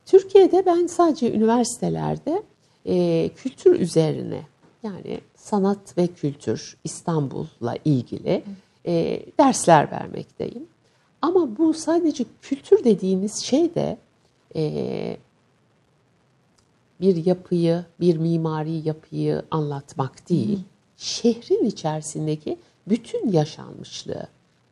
Türkiye'de 0.07 0.67
ben 0.67 0.87
sadece 0.87 1.33
üniversitelerde 1.33 2.43
e, 2.87 3.29
kültür 3.37 3.81
üzerine 3.81 4.43
yani 4.83 5.21
sanat 5.35 5.99
ve 5.99 6.07
kültür 6.07 6.77
İstanbul'la 6.85 7.75
ilgili 7.85 8.43
e, 8.87 9.23
dersler 9.39 9.91
vermekteyim. 9.91 10.67
Ama 11.23 11.59
bu 11.59 11.75
sadece 11.75 12.25
kültür 12.43 12.85
dediğimiz 12.85 13.37
şey 13.37 13.75
de 13.75 13.99
e, 14.57 15.17
bir 17.01 17.27
yapıyı, 17.27 17.85
bir 18.01 18.17
mimari 18.17 18.89
yapıyı 18.89 19.43
anlatmak 19.51 20.29
değil, 20.29 20.59
şehrin 20.97 21.65
içerisindeki 21.65 22.59
bütün 22.89 23.33
yaşanmışlığı, 23.33 24.29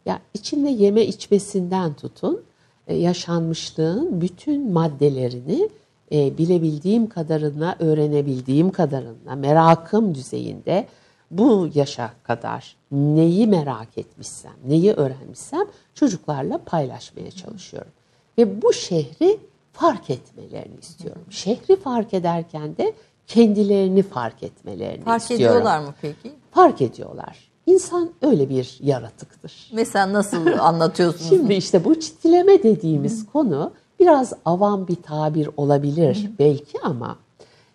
ya 0.06 0.20
içinde 0.34 0.70
yeme 0.70 1.06
içmesinden 1.06 1.94
tutun, 1.94 2.42
e, 2.86 2.96
yaşanmışlığın 2.96 4.20
bütün 4.20 4.72
maddelerini 4.72 5.68
e, 6.14 6.38
bilebildiğim 6.38 7.08
kadarına, 7.08 7.76
öğrenebildiğim 7.78 8.70
kadarına, 8.70 9.34
merakım 9.36 10.14
düzeyinde 10.14 10.86
bu 11.30 11.68
yaşa 11.74 12.10
kadar 12.22 12.76
neyi 12.92 13.46
merak 13.46 13.98
etmişsem, 13.98 14.52
neyi 14.66 14.92
öğrenmişsem 14.92 15.66
çocuklarla 15.94 16.58
paylaşmaya 16.58 17.30
çalışıyorum. 17.30 17.92
Ve 18.38 18.62
bu 18.62 18.72
şehri 18.72 19.38
fark 19.72 20.10
etmelerini 20.10 20.80
istiyorum. 20.80 21.22
Şehri 21.30 21.76
fark 21.76 22.14
ederken 22.14 22.76
de 22.76 22.92
kendilerini 23.26 24.02
fark 24.02 24.42
etmelerini 24.42 25.04
Fark 25.04 25.22
istiyorum. 25.22 25.46
ediyorlar 25.46 25.78
mı 25.78 25.94
peki? 26.02 26.32
Fark 26.50 26.82
ediyorlar. 26.82 27.50
İnsan 27.66 28.10
öyle 28.22 28.48
bir 28.48 28.78
yaratıktır. 28.82 29.70
Mesela 29.72 30.12
nasıl 30.12 30.46
anlatıyorsunuz? 30.46 31.28
Şimdi 31.28 31.54
işte 31.54 31.84
bu 31.84 32.00
çitileme 32.00 32.62
dediğimiz 32.62 33.26
konu 33.26 33.72
biraz 34.04 34.32
avam 34.44 34.88
bir 34.88 34.96
tabir 34.96 35.48
olabilir 35.56 36.30
belki 36.38 36.80
ama 36.82 37.16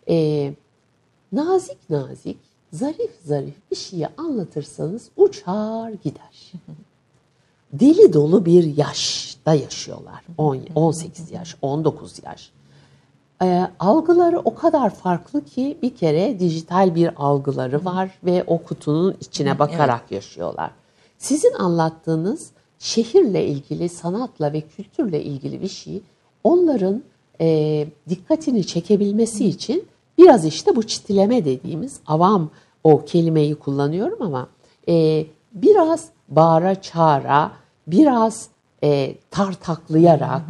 e, 0.10 0.54
nazik 1.32 1.90
nazik, 1.90 2.38
zarif 2.74 3.12
zarif 3.26 3.56
bir 3.72 3.76
şeyi 3.76 4.08
anlatırsanız 4.18 5.10
uçar 5.18 5.90
gider. 5.90 6.52
Deli 7.74 8.14
dolu 8.14 8.46
bir 8.46 8.78
yaşta 8.78 9.54
yaşıyorlar. 9.54 10.24
10, 10.38 10.60
18 10.76 11.32
yaş, 11.32 11.56
19 11.62 12.24
yaş. 12.26 12.52
E, 13.42 13.68
algıları 13.80 14.40
o 14.40 14.56
kadar 14.56 14.90
farklı 14.90 15.46
ki 15.46 15.78
bir 15.82 15.96
kere 15.96 16.40
dijital 16.40 16.96
bir 16.96 17.12
algıları 17.16 17.86
var 17.86 18.20
ve 18.24 18.44
o 18.48 18.64
kutunun 18.64 19.16
içine 19.22 19.60
bakarak 19.60 20.12
yaşıyorlar. 20.12 20.72
Sizin 21.18 21.54
anlattığınız 21.54 22.52
şehirle 22.80 23.46
ilgili, 23.46 23.90
sanatla 23.90 24.54
ve 24.54 24.62
kültürle 24.62 25.24
ilgili 25.24 25.62
bir 25.62 25.68
şey 25.68 26.02
onların 26.44 27.04
e, 27.42 27.88
dikkatini 28.10 28.68
çekebilmesi 28.68 29.46
için 29.46 29.88
biraz 30.18 30.46
işte 30.46 30.76
bu 30.76 30.84
çitileme 30.84 31.46
dediğimiz 31.46 32.00
avam 32.08 32.50
o 32.84 33.06
kelimeyi 33.06 33.56
kullanıyorum 33.56 34.22
ama 34.22 34.50
e, 34.88 35.26
biraz 35.54 36.10
bağıra 36.30 36.82
çağıra, 36.82 37.52
biraz 37.88 38.50
e, 38.84 39.16
tartaklayarak, 39.32 40.42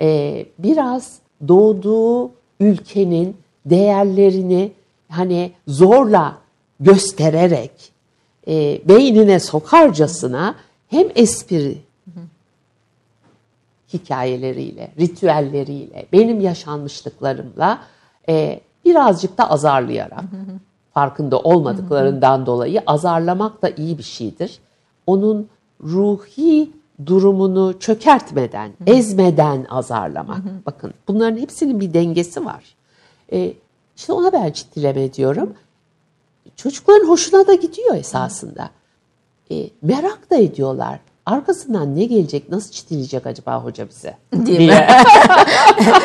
e, 0.00 0.46
biraz 0.58 1.18
doğduğu 1.48 2.30
ülkenin 2.60 3.36
değerlerini 3.66 4.72
hani 5.08 5.52
zorla 5.66 6.38
göstererek 6.80 7.92
e, 8.48 8.80
beynine 8.88 9.40
sokarcasına 9.40 10.54
hem 10.88 11.06
espri 11.14 11.78
hikayeleriyle, 13.92 14.92
ritüelleriyle, 15.00 16.06
benim 16.12 16.40
yaşanmışlıklarımla 16.40 17.78
e, 18.28 18.60
birazcık 18.84 19.38
da 19.38 19.50
azarlayarak, 19.50 20.24
farkında 20.94 21.38
olmadıklarından 21.38 22.46
dolayı 22.46 22.82
azarlamak 22.86 23.62
da 23.62 23.68
iyi 23.68 23.98
bir 23.98 24.02
şeydir. 24.02 24.58
Onun 25.06 25.48
ruhi 25.84 26.70
durumunu 27.06 27.78
çökertmeden, 27.78 28.72
ezmeden 28.86 29.66
azarlamak. 29.70 30.66
Bakın 30.66 30.94
bunların 31.08 31.36
hepsinin 31.36 31.80
bir 31.80 31.94
dengesi 31.94 32.44
var. 32.44 32.74
E, 33.32 33.52
işte 33.96 34.12
ona 34.12 34.32
ben 34.32 34.50
çitileme 34.50 35.12
diyorum. 35.12 35.54
Çocukların 36.56 37.08
hoşuna 37.08 37.46
da 37.46 37.54
gidiyor 37.54 37.94
esasında. 37.94 38.70
E, 39.50 39.70
merak 39.82 40.30
da 40.30 40.36
ediyorlar. 40.36 41.00
Arkasından 41.26 41.96
ne 41.96 42.04
gelecek, 42.04 42.48
nasıl 42.50 42.72
çitileyecek 42.72 43.26
acaba 43.26 43.64
hoca 43.64 43.88
bize? 43.88 44.16
Değil 44.32 44.68
mi? 44.68 44.74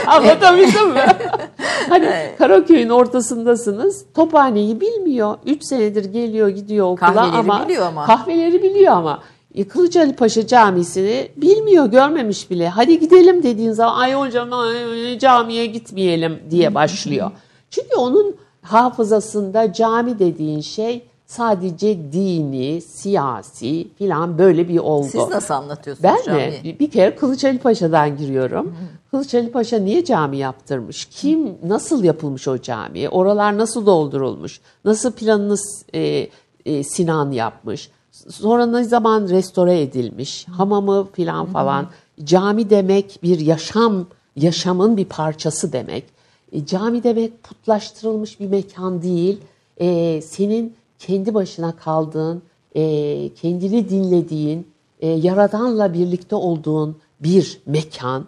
Anlatabildim 0.08 0.90
mi? 0.90 1.06
hani 1.90 2.10
Karaköy'ün 2.38 2.90
ortasındasınız. 2.90 4.06
Tophaneyi 4.14 4.82
bilmiyor. 4.82 5.38
3 5.46 5.64
senedir 5.64 6.06
geliyor 6.06 6.50
gidiyor 6.50 6.86
okula 6.86 7.14
Kahveleri 7.14 7.38
ama, 7.38 7.66
biliyor 7.66 7.86
ama. 7.86 8.06
Kahveleri 8.06 8.64
biliyor 8.64 8.94
ama. 8.94 9.24
E, 9.56 9.68
Kılıç 9.68 9.96
Ali 9.96 10.16
Paşa 10.16 10.48
Camisi'ni 10.48 11.32
bilmiyor, 11.38 11.86
görmemiş 11.86 12.50
bile. 12.50 12.70
Hadi 12.70 13.00
gidelim 13.00 13.44
dediğin 13.44 13.72
zaman 13.72 14.00
ay 14.00 14.14
hocam 14.14 14.54
ay, 14.54 15.20
camiye 15.20 15.66
gitmeyelim 15.66 16.40
diye 16.50 16.76
başlıyor. 16.76 17.32
Çünkü 17.70 17.96
onun 17.96 18.36
hafızasında 18.62 19.74
cami 19.74 20.20
dediğin 20.20 20.62
şey 20.62 21.06
sadece 21.28 22.12
dini, 22.12 22.82
siyasi 22.82 23.88
filan 23.98 24.38
böyle 24.38 24.70
bir 24.70 24.78
olgu. 24.78 25.08
Siz 25.08 25.30
nasıl 25.30 25.54
anlatıyorsunuz 25.54 26.04
Ben 26.04 26.24
camiyi? 26.26 26.74
mi? 26.74 26.80
Bir 26.80 26.92
kere 26.92 27.16
Kılıç 27.16 27.46
Ali 27.46 27.60
Paşa'dan 27.60 28.18
giriyorum. 28.18 28.76
Kılıç 29.12 29.36
Ali 29.36 29.52
Paşa 29.52 29.78
niye 29.78 30.06
cami 30.06 30.38
yaptırmış? 30.38 31.06
Kim, 31.06 31.58
nasıl 31.64 32.04
yapılmış 32.04 32.48
o 32.48 32.62
cami? 32.62 33.10
Oralar 33.10 33.58
nasıl 33.58 33.86
doldurulmuş? 33.86 34.62
Nasıl 34.86 35.12
planını 35.12 35.56
e, 35.94 36.28
e, 36.66 36.84
Sinan 36.84 37.32
yapmış? 37.32 37.90
Sonra 38.12 38.66
ne 38.66 38.84
zaman 38.84 39.30
restore 39.30 39.82
edilmiş? 39.82 40.48
Hamamı 40.48 41.08
filan 41.12 41.46
falan. 41.46 41.88
Cami 42.24 42.70
demek 42.70 43.20
bir 43.24 43.40
yaşam, 43.40 44.06
yaşamın 44.36 44.98
bir 44.98 45.06
parçası 45.06 45.74
demek. 45.74 46.04
E, 46.52 46.66
cami 46.66 47.04
demek 47.04 47.44
putlaştırılmış 47.44 48.40
bir 48.40 48.48
mekan 48.48 49.02
değil. 49.02 49.42
E, 49.78 50.22
senin 50.22 50.76
kendi 51.00 51.34
başına 51.34 51.76
kaldığın, 51.76 52.42
e, 52.76 53.34
kendini 53.34 53.90
dinlediğin, 53.90 54.68
e, 55.00 55.08
Yaradan'la 55.08 55.94
birlikte 55.94 56.36
olduğun 56.36 56.98
bir 57.20 57.62
mekan. 57.66 58.26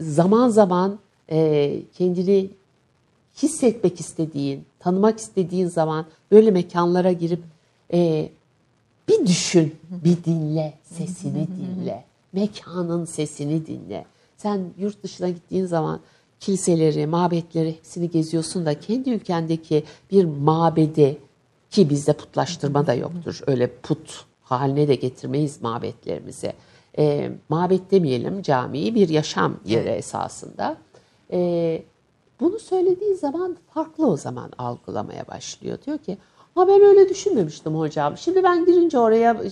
Zaman 0.00 0.48
zaman 0.48 0.98
e, 1.30 1.80
kendini 1.94 2.50
hissetmek 3.42 4.00
istediğin, 4.00 4.64
tanımak 4.78 5.18
istediğin 5.18 5.66
zaman 5.66 6.06
böyle 6.30 6.50
mekanlara 6.50 7.12
girip 7.12 7.42
e, 7.92 8.28
bir 9.08 9.26
düşün, 9.26 9.74
bir 10.04 10.24
dinle, 10.24 10.74
sesini 10.84 11.46
dinle, 11.58 12.04
mekanın 12.32 13.04
sesini 13.04 13.66
dinle. 13.66 14.06
Sen 14.36 14.60
yurt 14.78 15.02
dışına 15.02 15.28
gittiğin 15.28 15.66
zaman 15.66 16.00
kiliseleri, 16.40 17.06
mabetleri 17.06 17.72
hepsini 17.72 18.10
geziyorsun 18.10 18.66
da 18.66 18.80
kendi 18.80 19.10
ülkendeki 19.10 19.84
bir 20.10 20.24
mabedi 20.24 21.18
ki 21.74 21.90
bizde 21.90 22.12
putlaştırma 22.12 22.86
da 22.86 22.94
yoktur. 22.94 23.40
Öyle 23.46 23.66
put 23.66 24.24
haline 24.42 24.88
de 24.88 24.94
getirmeyiz 24.94 25.62
mabetlerimizi. 25.62 26.52
E, 26.98 27.30
mabet 27.48 27.90
demeyelim 27.90 28.42
camiyi 28.42 28.94
bir 28.94 29.08
yaşam 29.08 29.56
yeri 29.64 29.88
esasında. 29.88 30.76
E, 31.32 31.82
bunu 32.40 32.58
söylediği 32.58 33.14
zaman 33.14 33.56
farklı 33.74 34.06
o 34.06 34.16
zaman 34.16 34.52
algılamaya 34.58 35.28
başlıyor. 35.28 35.78
Diyor 35.86 35.98
ki 35.98 36.18
ha 36.54 36.68
ben 36.68 36.82
öyle 36.82 37.08
düşünmemiştim 37.08 37.74
hocam. 37.74 38.18
Şimdi 38.18 38.42
ben 38.42 38.64
girince 38.64 38.98
oraya 38.98 39.42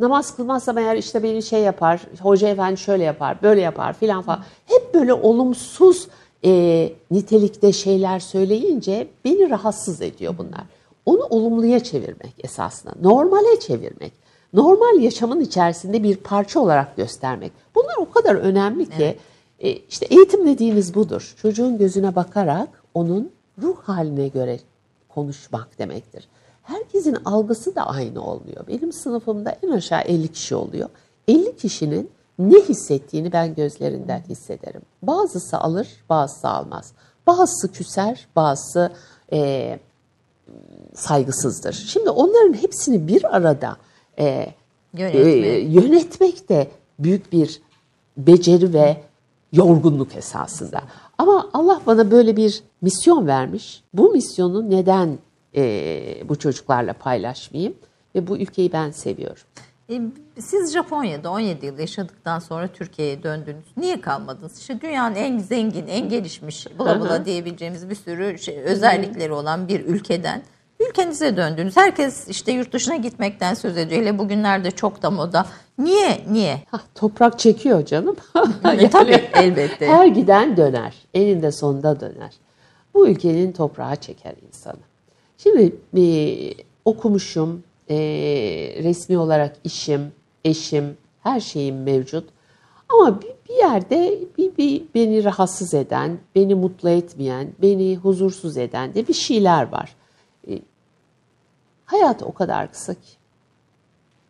namaz 0.00 0.36
kılmazsam 0.36 0.78
eğer 0.78 0.96
işte 0.96 1.22
beni 1.22 1.42
şey 1.42 1.60
yapar, 1.60 2.00
hoca 2.22 2.48
efendi 2.48 2.76
şöyle 2.76 3.04
yapar, 3.04 3.42
böyle 3.42 3.60
yapar 3.60 3.92
filan 3.92 4.22
falan. 4.22 4.44
Hep 4.66 4.94
böyle 4.94 5.14
olumsuz 5.14 6.08
e, 6.44 6.92
nitelikte 7.10 7.72
şeyler 7.72 8.20
söyleyince 8.20 9.08
beni 9.24 9.50
rahatsız 9.50 10.02
ediyor 10.02 10.34
bunlar. 10.38 10.64
Onu 11.06 11.24
olumluya 11.24 11.80
çevirmek 11.80 12.34
esasında, 12.44 12.92
normale 13.02 13.60
çevirmek, 13.60 14.12
normal 14.52 15.00
yaşamın 15.00 15.40
içerisinde 15.40 16.02
bir 16.02 16.16
parça 16.16 16.60
olarak 16.60 16.96
göstermek. 16.96 17.52
Bunlar 17.74 17.94
o 17.98 18.10
kadar 18.10 18.34
önemli 18.34 18.86
ki 18.86 18.94
Evet. 18.98 19.20
e, 19.58 19.72
işte 19.72 20.06
eğitim 20.06 20.46
dediğimiz 20.46 20.94
budur. 20.94 21.34
Çocuğun 21.42 21.78
gözüne 21.78 22.14
bakarak 22.16 22.82
onun 22.94 23.32
ruh 23.62 23.76
haline 23.76 24.28
göre 24.28 24.58
konuşmak 25.08 25.78
demektir. 25.78 26.28
Herkesin 26.62 27.16
algısı 27.24 27.74
da 27.74 27.86
aynı 27.86 28.22
olmuyor. 28.26 28.66
Benim 28.68 28.92
sınıfımda 28.92 29.56
en 29.62 29.70
aşağı 29.70 30.00
50 30.02 30.28
kişi 30.28 30.54
oluyor. 30.54 30.88
50 31.28 31.56
kişinin 31.56 32.10
ne 32.38 32.60
hissettiğini 32.60 33.32
ben 33.32 33.54
gözlerinden 33.54 34.22
hissederim. 34.28 34.82
Bazısı 35.02 35.58
alır, 35.58 35.88
bazısı 36.08 36.48
almaz. 36.48 36.92
Bazısı 37.26 37.72
küser, 37.72 38.28
bazısı 38.36 38.92
e, 39.32 39.78
saygısızdır. 40.94 41.72
Şimdi 41.72 42.10
onların 42.10 42.52
hepsini 42.62 43.08
bir 43.08 43.36
arada 43.36 43.76
e, 44.18 44.46
Yönetmek. 44.94 45.26
e, 45.44 45.58
yönetmek 45.60 46.48
de 46.48 46.68
büyük 46.98 47.32
bir 47.32 47.60
beceri 48.16 48.72
ve 48.72 48.96
yorgunluk 49.52 50.16
esasında. 50.16 50.82
Ama 51.18 51.50
Allah 51.52 51.80
bana 51.86 52.10
böyle 52.10 52.36
bir 52.36 52.62
misyon 52.82 53.26
vermiş. 53.26 53.82
Bu 53.94 54.10
misyonu 54.10 54.70
neden 54.70 55.18
e, 55.56 56.28
bu 56.28 56.38
çocuklarla 56.38 56.92
paylaşmayayım? 56.92 57.74
Ve 58.14 58.26
bu 58.26 58.38
ülkeyi 58.38 58.72
ben 58.72 58.90
seviyorum. 58.90 59.42
E, 59.90 60.00
siz 60.38 60.72
Japonya'da 60.72 61.30
17 61.30 61.66
yıl 61.66 61.78
yaşadıktan 61.78 62.38
sonra 62.38 62.68
Türkiye'ye 62.68 63.22
döndünüz. 63.22 63.64
Niye 63.76 64.00
kalmadınız? 64.00 64.58
İşte 64.58 64.80
dünyanın 64.80 65.14
en 65.14 65.38
zengin, 65.38 65.86
en 65.86 66.08
gelişmiş, 66.08 66.66
bula 66.78 67.00
bula 67.00 67.24
diyebileceğimiz 67.24 67.90
bir 67.90 67.94
sürü 67.94 68.38
şey, 68.38 68.58
özellikleri 68.58 69.32
olan 69.32 69.68
bir 69.68 69.80
ülkeden 69.80 70.42
ülkenize 70.80 71.36
döndünüz. 71.36 71.76
Herkes 71.76 72.28
işte 72.28 72.52
yurt 72.52 72.72
dışına 72.72 72.96
gitmekten 72.96 73.54
söz 73.54 73.76
ediyor. 73.76 74.00
Hele 74.00 74.18
bugünlerde 74.18 74.70
çok 74.70 75.02
da 75.02 75.10
moda. 75.10 75.46
Niye? 75.78 76.24
Niye? 76.30 76.62
Hah, 76.70 76.80
toprak 76.94 77.38
çekiyor 77.38 77.86
canım. 77.86 78.16
yani, 78.64 78.90
Tabii 78.90 79.24
elbette. 79.34 79.86
Her 79.86 80.06
giden 80.06 80.56
döner. 80.56 80.94
Eninde 81.14 81.52
sonunda 81.52 82.00
döner. 82.00 82.34
Bu 82.94 83.08
ülkenin 83.08 83.52
toprağı 83.52 83.96
çeker 83.96 84.34
insanı. 84.48 84.80
Şimdi 85.38 85.76
e, 85.96 86.04
okumuşum, 86.84 87.62
e, 87.90 87.96
resmi 88.82 89.18
olarak 89.18 89.56
işim, 89.64 90.12
eşim, 90.44 90.96
her 91.22 91.40
şeyim 91.40 91.82
mevcut. 91.82 92.28
Ama 92.88 93.20
bir, 93.22 93.34
bir 93.48 93.54
yerde 93.54 94.18
bir, 94.38 94.56
bir 94.56 94.82
beni 94.94 95.24
rahatsız 95.24 95.74
eden, 95.74 96.18
beni 96.34 96.54
mutlu 96.54 96.88
etmeyen, 96.88 97.48
beni 97.62 97.96
huzursuz 97.96 98.56
eden 98.56 98.94
de 98.94 99.08
bir 99.08 99.14
şeyler 99.14 99.68
var. 99.68 99.96
E, 100.48 100.58
hayat 101.84 102.22
o 102.22 102.32
kadar 102.32 102.72
kısa 102.72 102.94
ki. 102.94 103.10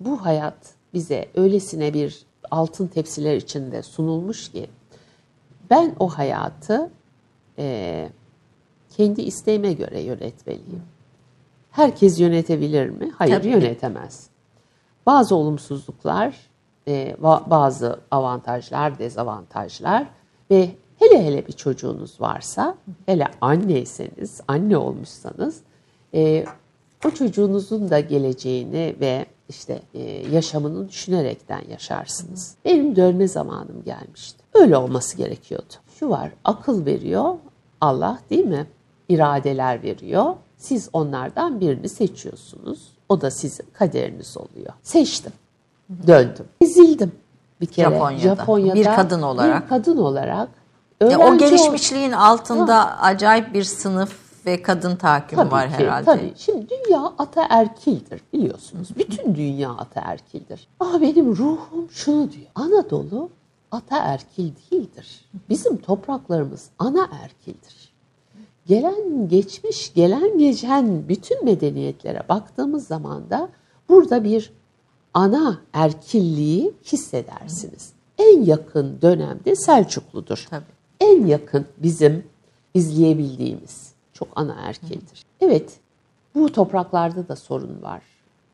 Bu 0.01 0.25
hayat 0.25 0.75
bize 0.95 1.29
öylesine 1.35 1.95
bir 1.95 2.27
altın 2.51 2.87
tepsiler 2.87 3.37
içinde 3.37 3.83
sunulmuş 3.83 4.53
ki 4.53 4.67
ben 5.71 5.95
o 6.01 6.09
hayatı 6.09 6.91
e, 7.59 8.09
kendi 8.97 9.23
isteğime 9.23 9.73
göre 9.73 10.01
yönetmeliyim. 10.01 10.83
Herkes 11.75 12.21
yönetebilir 12.21 12.91
mi? 12.91 13.13
Hayır 13.19 13.35
Tabii. 13.35 13.49
yönetemez. 13.49 14.27
Bazı 15.07 15.35
olumsuzluklar, 15.35 16.37
e, 16.89 17.17
bazı 17.21 18.01
avantajlar, 18.11 18.99
dezavantajlar 18.99 20.07
ve 20.51 20.71
hele 20.99 21.25
hele 21.25 21.47
bir 21.47 21.53
çocuğunuz 21.53 22.21
varsa, 22.21 22.75
hele 23.07 23.27
anneyseniz, 23.41 24.41
anne 24.49 24.77
olmuşsanız, 24.77 25.61
e, 26.15 26.45
o 27.07 27.11
çocuğunuzun 27.11 27.91
da 27.91 28.01
geleceğini 28.01 28.97
ve 29.01 29.27
işte 29.49 29.83
e, 29.95 30.03
yaşamını 30.33 30.89
düşünerekten 30.89 31.63
yaşarsınız. 31.71 32.57
Benim 32.65 32.97
dönme 32.97 33.29
zamanım 33.29 33.83
gelmişti. 33.85 34.45
Öyle 34.55 34.77
olması 34.77 35.17
gerekiyordu. 35.17 35.75
Şu 35.99 36.09
var, 36.09 36.31
akıl 36.45 36.87
veriyor 36.87 37.35
Allah 37.81 38.19
değil 38.31 38.45
mi? 38.45 38.67
İradeler 39.09 39.83
veriyor. 39.83 40.35
Siz 40.65 40.89
onlardan 40.93 41.61
birini 41.61 41.89
seçiyorsunuz. 41.89 42.89
O 43.09 43.21
da 43.21 43.31
sizin 43.31 43.67
kaderiniz 43.73 44.37
oluyor. 44.37 44.73
Seçtim. 44.83 45.33
Döndüm. 46.07 46.45
Ezildim 46.61 47.13
bir 47.61 47.67
kere. 47.67 47.91
Japonya'da. 47.91 48.21
Japonya'da 48.37 48.75
bir 48.75 48.85
kadın 48.85 49.23
olarak. 49.23 49.63
Bir 49.65 49.69
kadın 49.69 49.97
olarak. 49.97 50.49
Ya 51.01 51.19
o 51.19 51.39
gelişmişliğin 51.39 52.13
ol- 52.13 52.17
altında 52.19 52.79
ha. 52.79 52.99
acayip 53.01 53.55
bir 53.55 53.65
sınıf 53.65 54.17
ve 54.47 54.63
kadın 54.63 54.97
tahakküm 54.97 55.37
tabii 55.39 55.53
var 55.53 55.69
ki, 55.69 55.75
herhalde. 55.75 56.05
Tabii. 56.05 56.33
Şimdi 56.37 56.67
dünya 56.69 57.13
ataerkildir 57.19 58.21
biliyorsunuz. 58.33 58.89
Bütün 58.99 59.35
dünya 59.35 59.71
ataerkildir. 59.71 60.69
Ah 60.81 61.01
benim 61.01 61.37
ruhum 61.37 61.91
şunu 61.91 62.33
diyor. 62.33 62.47
Anadolu 62.55 63.31
ataerkil 63.71 64.51
değildir. 64.71 65.25
Bizim 65.49 65.77
topraklarımız 65.77 66.69
anaerkildir. 66.79 67.84
Gelen 68.67 69.29
geçmiş, 69.29 69.95
gelen 69.95 70.39
geçen 70.39 71.09
bütün 71.09 71.45
medeniyetlere 71.45 72.29
baktığımız 72.29 72.87
zaman 72.87 73.31
da 73.31 73.49
burada 73.89 74.25
bir 74.25 74.53
ana 75.15 75.61
erkilliği 75.73 76.73
hissedersiniz. 76.85 77.93
En 78.19 78.45
yakın 78.45 78.99
dönemde 79.03 79.57
Selçukludur. 79.57 80.47
Tabii. 80.51 80.65
En 81.01 81.27
yakın 81.27 81.67
bizim 81.79 82.25
izleyebildiğimiz 82.75 83.93
çok 84.13 84.29
ana 84.37 84.55
erkildir. 84.55 85.25
Evet, 85.41 85.73
bu 86.35 86.53
topraklarda 86.53 87.29
da 87.29 87.37
sorun 87.37 87.83
var. 87.83 88.03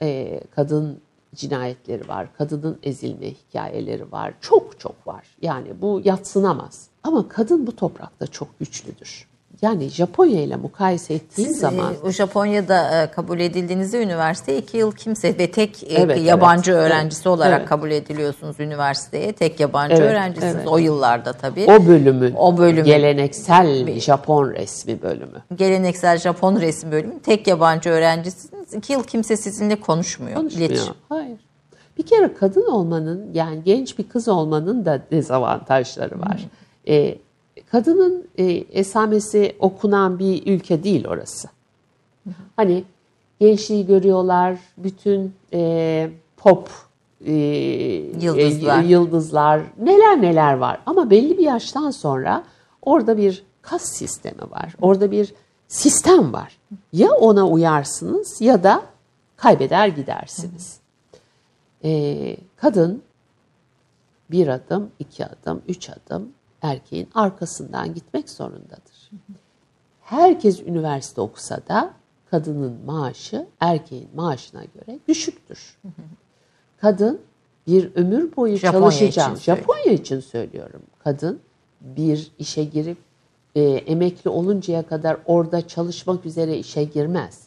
Ee, 0.02 0.40
kadın 0.50 0.98
cinayetleri 1.34 2.08
var, 2.08 2.28
kadının 2.38 2.78
ezilme 2.82 3.30
hikayeleri 3.30 4.12
var. 4.12 4.34
Çok 4.40 4.80
çok 4.80 5.06
var. 5.06 5.26
Yani 5.42 5.82
bu 5.82 6.00
yatsınamaz. 6.04 6.88
Ama 7.02 7.28
kadın 7.28 7.66
bu 7.66 7.76
toprakta 7.76 8.26
çok 8.26 8.58
güçlüdür. 8.58 9.29
Yani 9.62 9.88
Japonya 9.88 10.42
ile 10.42 10.56
mukayese 10.56 11.14
ettiğin 11.14 11.48
Siz, 11.48 11.58
zaman... 11.58 11.94
O 12.04 12.10
Japonya'da 12.10 13.02
e, 13.02 13.10
kabul 13.10 13.40
edildiğinizde 13.40 14.02
üniversite 14.02 14.58
iki 14.58 14.76
yıl 14.76 14.92
kimse 14.92 15.38
ve 15.38 15.50
tek 15.50 15.82
e, 15.82 15.86
evet, 15.86 16.24
yabancı 16.24 16.72
evet, 16.72 16.82
öğrencisi 16.82 17.20
evet, 17.20 17.26
olarak 17.26 17.58
evet. 17.58 17.68
kabul 17.68 17.90
ediliyorsunuz 17.90 18.60
üniversiteye. 18.60 19.32
Tek 19.32 19.60
yabancı 19.60 19.94
evet, 19.94 20.10
öğrencisiniz 20.10 20.54
evet. 20.54 20.68
o 20.68 20.78
yıllarda 20.78 21.32
tabii. 21.32 21.66
O 21.68 21.86
bölümün, 21.86 22.34
o 22.34 22.58
bölümün 22.58 22.84
geleneksel 22.84 24.00
Japon 24.00 24.50
resmi 24.50 25.02
bölümü. 25.02 25.42
Geleneksel 25.54 26.18
Japon 26.18 26.60
resmi 26.60 26.92
bölümü. 26.92 27.20
Tek 27.22 27.46
yabancı 27.46 27.90
öğrencisiniz. 27.90 28.74
İki 28.74 28.92
yıl 28.92 29.02
kimse 29.02 29.36
sizinle 29.36 29.80
konuşmuyor. 29.80 30.36
Konuşmuyor, 30.36 30.70
iletişim. 30.70 30.94
hayır. 31.08 31.38
Bir 31.98 32.06
kere 32.06 32.34
kadın 32.34 32.66
olmanın 32.66 33.30
yani 33.32 33.64
genç 33.64 33.98
bir 33.98 34.08
kız 34.08 34.28
olmanın 34.28 34.84
da 34.84 35.00
dezavantajları 35.10 36.20
var. 36.20 36.36
Hmm. 36.36 36.94
Ee, 36.94 37.18
kadının 37.70 38.28
e, 38.38 38.44
esamesi 38.52 39.56
okunan 39.58 40.18
bir 40.18 40.46
ülke 40.46 40.84
değil 40.84 41.06
orası. 41.08 41.48
Hani 42.56 42.84
gençliği 43.40 43.86
görüyorlar, 43.86 44.58
bütün 44.76 45.34
e, 45.52 46.10
pop 46.36 46.70
e, 47.26 47.32
yıldızlar. 48.20 48.82
E, 48.82 48.86
yıldızlar, 48.86 49.62
neler 49.78 50.22
neler 50.22 50.54
var. 50.54 50.80
Ama 50.86 51.10
belli 51.10 51.38
bir 51.38 51.44
yaştan 51.44 51.90
sonra 51.90 52.44
orada 52.82 53.16
bir 53.16 53.44
kas 53.62 53.82
sistemi 53.82 54.50
var. 54.50 54.74
Orada 54.80 55.10
bir 55.10 55.34
sistem 55.68 56.32
var. 56.32 56.58
Ya 56.92 57.12
ona 57.12 57.48
uyarsınız 57.48 58.40
ya 58.40 58.62
da 58.62 58.82
kaybeder 59.36 59.88
gidersiniz. 59.88 60.80
E, 61.84 62.36
kadın 62.56 63.02
bir 64.30 64.48
adım, 64.48 64.90
iki 64.98 65.26
adım, 65.26 65.62
üç 65.68 65.90
adım 65.90 66.28
erkeğin 66.62 67.08
arkasından 67.14 67.94
gitmek 67.94 68.30
zorundadır. 68.30 69.10
Herkes 70.02 70.60
üniversite 70.60 71.20
okusa 71.20 71.60
da 71.68 71.90
kadının 72.30 72.78
maaşı 72.86 73.46
erkeğin 73.60 74.08
maaşına 74.14 74.64
göre 74.64 74.98
düşüktür. 75.08 75.78
Kadın 76.80 77.20
bir 77.66 77.94
ömür 77.94 78.36
boyu 78.36 78.56
Japonya 78.56 78.80
çalışacağım. 78.82 79.34
Için 79.34 79.42
Japonya 79.42 79.92
için 79.92 80.20
söylüyorum. 80.20 80.82
Kadın 80.98 81.40
bir 81.80 82.30
işe 82.38 82.64
girip 82.64 82.98
e, 83.54 83.62
emekli 83.62 84.30
oluncaya 84.30 84.82
kadar 84.82 85.16
orada 85.26 85.68
çalışmak 85.68 86.26
üzere 86.26 86.58
işe 86.58 86.84
girmez. 86.84 87.40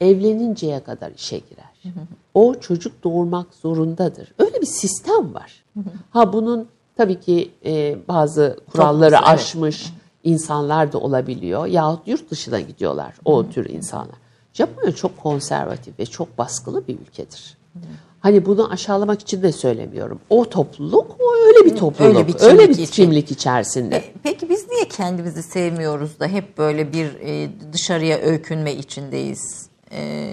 Evleninceye 0.00 0.84
kadar 0.84 1.10
işe 1.10 1.38
girer. 1.38 1.94
O 2.34 2.54
çocuk 2.54 3.04
doğurmak 3.04 3.54
zorundadır. 3.54 4.32
Öyle 4.38 4.60
bir 4.60 4.66
sistem 4.66 5.34
var. 5.34 5.64
Ha 6.10 6.32
bunun 6.32 6.68
Tabii 6.96 7.20
ki 7.20 7.50
e, 7.66 7.96
bazı 8.08 8.58
kuralları 8.72 9.14
Çok 9.14 9.28
aşmış 9.28 9.82
evet. 9.82 10.00
insanlar 10.24 10.92
da 10.92 10.98
olabiliyor. 10.98 11.66
Yahut 11.66 12.08
yurt 12.08 12.30
dışına 12.30 12.60
gidiyorlar 12.60 13.14
o 13.24 13.42
Hı. 13.44 13.50
tür 13.50 13.68
insanlar. 13.68 14.16
Japonya 14.52 14.92
çok 14.92 15.16
konservatif 15.16 15.98
ve 15.98 16.06
çok 16.06 16.38
baskılı 16.38 16.88
bir 16.88 16.98
ülkedir. 17.00 17.56
Hı. 17.72 17.78
Hani 18.20 18.46
bunu 18.46 18.70
aşağılamak 18.72 19.20
için 19.20 19.42
de 19.42 19.52
söylemiyorum. 19.52 20.20
O 20.30 20.44
topluluk 20.44 21.16
o 21.20 21.34
öyle 21.46 21.64
bir 21.70 21.76
topluluk. 21.76 22.16
Öyle 22.16 22.26
bir 22.28 22.32
kimlik, 22.32 22.52
öyle 22.52 22.68
bir 22.68 22.86
kimlik 22.86 23.30
içerisinde. 23.30 23.96
E, 23.96 24.12
peki 24.22 24.48
biz 24.48 24.68
niye 24.68 24.88
kendimizi 24.88 25.42
sevmiyoruz 25.42 26.20
da 26.20 26.26
hep 26.26 26.58
böyle 26.58 26.92
bir 26.92 27.06
e, 27.20 27.50
dışarıya 27.72 28.18
öykünme 28.18 28.74
içindeyiz? 28.74 29.68
E, 29.92 30.30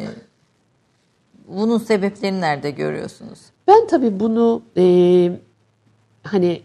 bunun 1.47 1.77
sebeplerini 1.77 2.41
nerede 2.41 2.71
görüyorsunuz? 2.71 3.39
Ben 3.67 3.87
tabii 3.87 4.19
bunu 4.19 4.61
e, 4.77 4.83
hani 6.23 6.61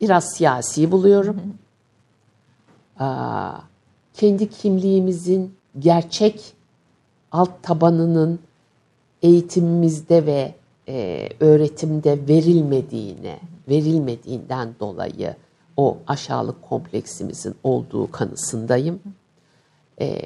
biraz 0.00 0.32
siyasi 0.34 0.92
buluyorum. 0.92 1.36
Aa, 2.98 3.52
kendi 4.14 4.50
kimliğimizin 4.50 5.54
gerçek 5.78 6.52
alt 7.32 7.62
tabanının 7.62 8.40
eğitimimizde 9.22 10.26
ve 10.26 10.54
e, 10.88 11.28
öğretimde 11.40 12.28
verilmediğine, 12.28 13.40
verilmediğinden 13.68 14.74
dolayı 14.80 15.36
o 15.76 15.98
aşağılık 16.06 16.62
kompleksimizin 16.62 17.54
olduğu 17.64 18.10
kanısındayım. 18.10 19.00
E, 20.00 20.22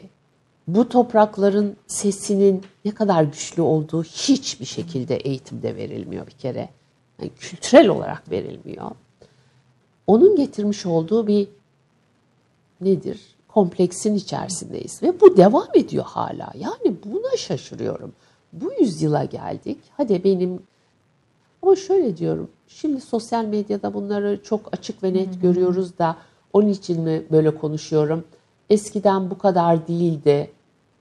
bu 0.68 0.88
toprakların 0.88 1.76
sesinin 1.86 2.62
ne 2.84 2.94
kadar 2.94 3.22
güçlü 3.22 3.62
olduğu 3.62 4.02
hiçbir 4.02 4.66
şekilde 4.66 5.16
eğitimde 5.16 5.76
verilmiyor 5.76 6.26
bir 6.26 6.32
kere 6.32 6.68
yani 7.18 7.30
kültürel 7.38 7.88
olarak 7.88 8.30
verilmiyor. 8.30 8.90
Onun 10.06 10.36
getirmiş 10.36 10.86
olduğu 10.86 11.26
bir 11.26 11.48
nedir? 12.80 13.20
Kompleksin 13.48 14.14
içerisindeyiz 14.14 15.02
ve 15.02 15.20
bu 15.20 15.36
devam 15.36 15.68
ediyor 15.74 16.04
hala. 16.04 16.52
Yani 16.54 16.96
buna 17.04 17.36
şaşırıyorum. 17.36 18.12
bu 18.52 18.72
yüzyıla 18.80 19.24
geldik. 19.24 19.78
Hadi 19.96 20.24
benim 20.24 20.62
ama 21.62 21.76
şöyle 21.76 22.16
diyorum. 22.16 22.50
Şimdi 22.68 23.00
sosyal 23.00 23.44
medyada 23.44 23.94
bunları 23.94 24.40
çok 24.44 24.60
açık 24.72 25.02
ve 25.02 25.14
net 25.14 25.42
görüyoruz 25.42 25.98
da 25.98 26.16
onun 26.52 26.68
için 26.68 27.00
mi 27.00 27.22
böyle 27.30 27.54
konuşuyorum? 27.54 28.24
Eskiden 28.70 29.30
bu 29.30 29.38
kadar 29.38 29.88
değildi. 29.88 30.50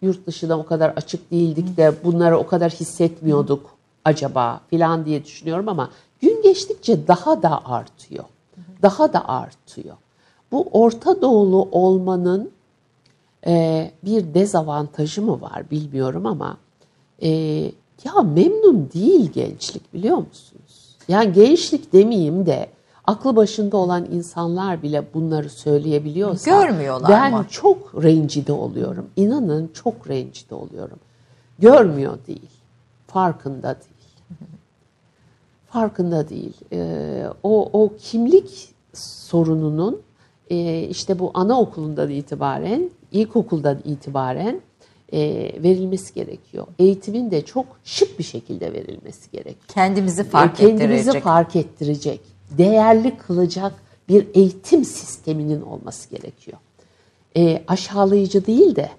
Yurt 0.01 0.28
dışında 0.28 0.60
o 0.60 0.65
kadar 0.65 0.89
açık 0.89 1.32
değildik 1.32 1.78
de 1.78 1.93
bunları 2.04 2.38
o 2.38 2.47
kadar 2.47 2.71
hissetmiyorduk 2.71 3.74
acaba 4.06 4.62
filan 4.70 5.06
diye 5.06 5.26
düşünüyorum 5.26 5.70
ama 5.70 5.89
gün 6.22 6.41
geçtikçe 6.41 7.08
daha 7.08 7.41
da 7.44 7.65
artıyor. 7.65 8.24
Daha 8.82 9.13
da 9.13 9.30
artıyor. 9.30 9.96
Bu 10.52 10.68
Orta 10.72 11.22
Doğulu 11.22 11.68
olmanın 11.72 12.52
e, 13.48 13.91
bir 14.06 14.34
dezavantajı 14.34 15.22
mı 15.22 15.41
var 15.41 15.70
bilmiyorum 15.72 16.26
ama 16.26 16.58
e, 17.22 17.30
ya 18.04 18.13
memnun 18.24 18.89
değil 18.94 19.32
gençlik 19.32 19.94
biliyor 19.94 20.18
musunuz? 20.18 20.96
Yani 21.08 21.34
gençlik 21.34 21.94
demeyeyim 21.94 22.46
de 22.46 22.70
aklı 23.08 23.36
başında 23.36 23.78
olan 23.78 24.06
insanlar 24.12 24.84
bile 24.84 25.06
bunları 25.13 25.50
söyleyebiliyorsa 25.50 26.52
Görmüyorlar 26.52 27.10
ben 27.10 27.34
mı? 27.34 27.46
çok 27.50 28.04
rencide 28.04 28.52
oluyorum. 28.54 29.10
İnanın 29.15 29.72
çok 29.74 30.10
rencide 30.10 30.56
oluyorum. 30.56 31.00
Görmüyor 31.60 32.18
değil. 32.28 32.50
Farkında 33.08 33.68
değil. 33.68 33.94
Farkında 35.75 36.29
değil. 36.29 36.53
Ee, 36.73 37.25
o, 37.43 37.69
o 37.73 37.93
kimlik 37.97 38.69
sorununun 38.93 40.01
e, 40.49 40.81
işte 40.83 41.19
bu 41.19 41.31
anaokulundan 41.33 42.09
itibaren, 42.09 42.89
ilkokuldan 43.11 43.79
itibaren 43.85 44.61
e, 45.13 45.19
verilmesi 45.63 46.13
gerekiyor. 46.13 46.67
Eğitimin 46.79 47.31
de 47.31 47.45
çok 47.45 47.65
şık 47.83 48.19
bir 48.19 48.23
şekilde 48.23 48.73
verilmesi 48.73 49.31
gerekiyor. 49.31 49.67
Kendimizi 49.67 50.23
fark 50.23 50.57
kendimizi 50.57 50.93
ettirecek. 50.93 51.23
fark 51.23 51.55
ettirecek, 51.55 52.21
değerli 52.51 53.17
kılacak 53.17 53.73
bir 54.09 54.27
eğitim 54.33 54.85
sisteminin 54.85 55.61
olması 55.61 56.09
gerekiyor. 56.09 56.57
E, 57.38 57.63
aşağılayıcı 57.67 58.45
değil 58.45 58.75
de 58.75 58.89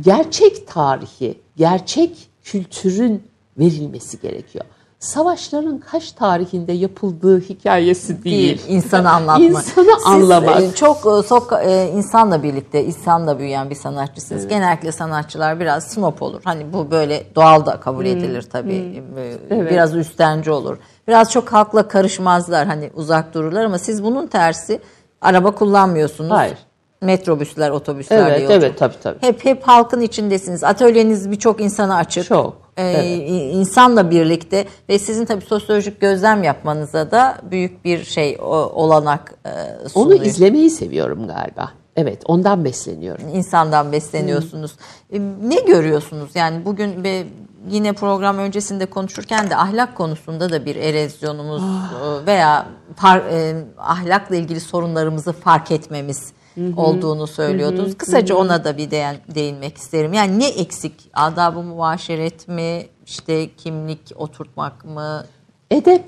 gerçek 0.00 0.68
tarihi, 0.68 1.38
gerçek 1.56 2.28
kültürün 2.44 3.22
verilmesi 3.58 4.20
gerekiyor. 4.20 4.64
Savaşların 5.06 5.78
kaç 5.78 6.12
tarihinde 6.12 6.72
yapıldığı 6.72 7.40
hikayesi 7.40 8.24
değil. 8.24 8.58
değil, 8.58 8.62
insanı 8.68 9.10
anlatma. 9.12 9.44
İnsanı 9.44 9.86
Siz 9.96 10.06
anlamak. 10.06 10.62
e, 10.62 10.72
çok 10.74 10.96
e, 10.96 11.00
soka- 11.00 11.62
e, 11.62 11.88
insanla 11.90 12.42
birlikte, 12.42 12.84
insanla 12.84 13.38
büyüyen 13.38 13.70
bir 13.70 13.74
sanatçısınız. 13.74 14.48
Genellikle 14.48 14.92
sanatçılar 14.92 15.60
biraz 15.60 15.84
snop 15.86 16.22
olur. 16.22 16.40
Hani 16.44 16.72
bu 16.72 16.90
böyle 16.90 17.24
doğal 17.34 17.66
da 17.66 17.80
kabul 17.80 18.06
edilir 18.06 18.42
tabii. 18.42 19.02
E, 19.18 19.34
Evet. 19.50 19.70
Biraz 19.70 19.96
üstenci 19.96 20.50
olur. 20.50 20.78
Biraz 21.08 21.30
çok 21.32 21.52
halkla 21.52 21.88
karışmazlar. 21.88 22.66
Hani 22.66 22.90
uzak 22.94 23.34
dururlar 23.34 23.64
ama 23.64 23.78
siz 23.78 24.04
bunun 24.04 24.26
tersi 24.26 24.80
araba 25.20 25.50
kullanmıyorsunuz. 25.50 26.30
Hayır. 26.30 26.58
Metrobüsler, 27.00 27.70
otobüslerle 27.70 28.22
Evet, 28.30 28.40
yolculuk. 28.42 28.62
evet, 28.62 28.78
tabii, 28.78 28.94
tabii. 29.02 29.18
Hep 29.20 29.44
hep 29.44 29.62
halkın 29.68 30.00
içindesiniz. 30.00 30.64
Atölyeniz 30.64 31.30
birçok 31.30 31.60
insana 31.60 31.96
açık. 31.96 32.24
Çok, 32.24 32.61
Ee, 32.76 32.82
evet. 32.82 33.30
insanla 33.54 34.10
birlikte 34.10 34.64
ve 34.88 34.98
sizin 34.98 35.24
tabii 35.24 35.44
sosyolojik 35.44 36.00
gözlem 36.00 36.42
yapmanıza 36.42 37.10
da 37.10 37.38
büyük 37.50 37.84
bir 37.84 38.04
şey 38.04 38.38
o- 38.42 38.46
olanak 38.84 39.34
e, 39.46 39.50
Onu 39.82 39.88
sunuyor. 39.88 40.20
izlemeyi 40.24 40.70
seviyorum 40.70 41.26
galiba. 41.26 41.70
Evet, 41.96 42.22
ondan 42.26 42.64
besleniyorum. 42.64 43.28
İnsandan 43.34 43.92
besleniyorsunuz. 43.92 44.72
E, 45.12 45.20
Ne 45.20 45.60
görüyorsunuz? 45.66 46.30
Yani 46.34 46.64
bugün 46.64 47.02
ve 47.04 47.24
yine 47.70 47.92
program 47.92 48.38
öncesinde 48.38 48.86
konuşurken 48.86 49.50
de 49.50 49.56
ahlak 49.56 49.94
konusunda 49.96 50.50
da 50.52 50.64
bir 50.64 50.76
erozyonumuz 50.76 51.62
e, 51.62 52.26
veya 52.26 52.66
par- 52.96 53.22
e, 53.30 53.64
ahlakla 53.78 54.36
ilgili 54.36 54.60
sorunlarımızı 54.60 55.32
fark 55.32 55.70
etmemiz 55.70 56.32
olduğunu 56.76 57.26
söylüyordunuz. 57.26 57.96
Kısaca 57.98 58.34
ona 58.36 58.64
da 58.64 58.76
bir 58.76 58.90
değin- 58.90 59.34
değinmek 59.34 59.76
isterim. 59.76 60.12
Yani 60.12 60.38
ne 60.38 60.48
eksik? 60.48 61.10
Adab-ı 61.14 61.62
muaşeret 61.62 62.48
mi? 62.48 62.86
İşte 63.06 63.54
kimlik 63.56 64.12
oturtmak 64.16 64.84
mı? 64.84 65.24
Edep. 65.70 66.04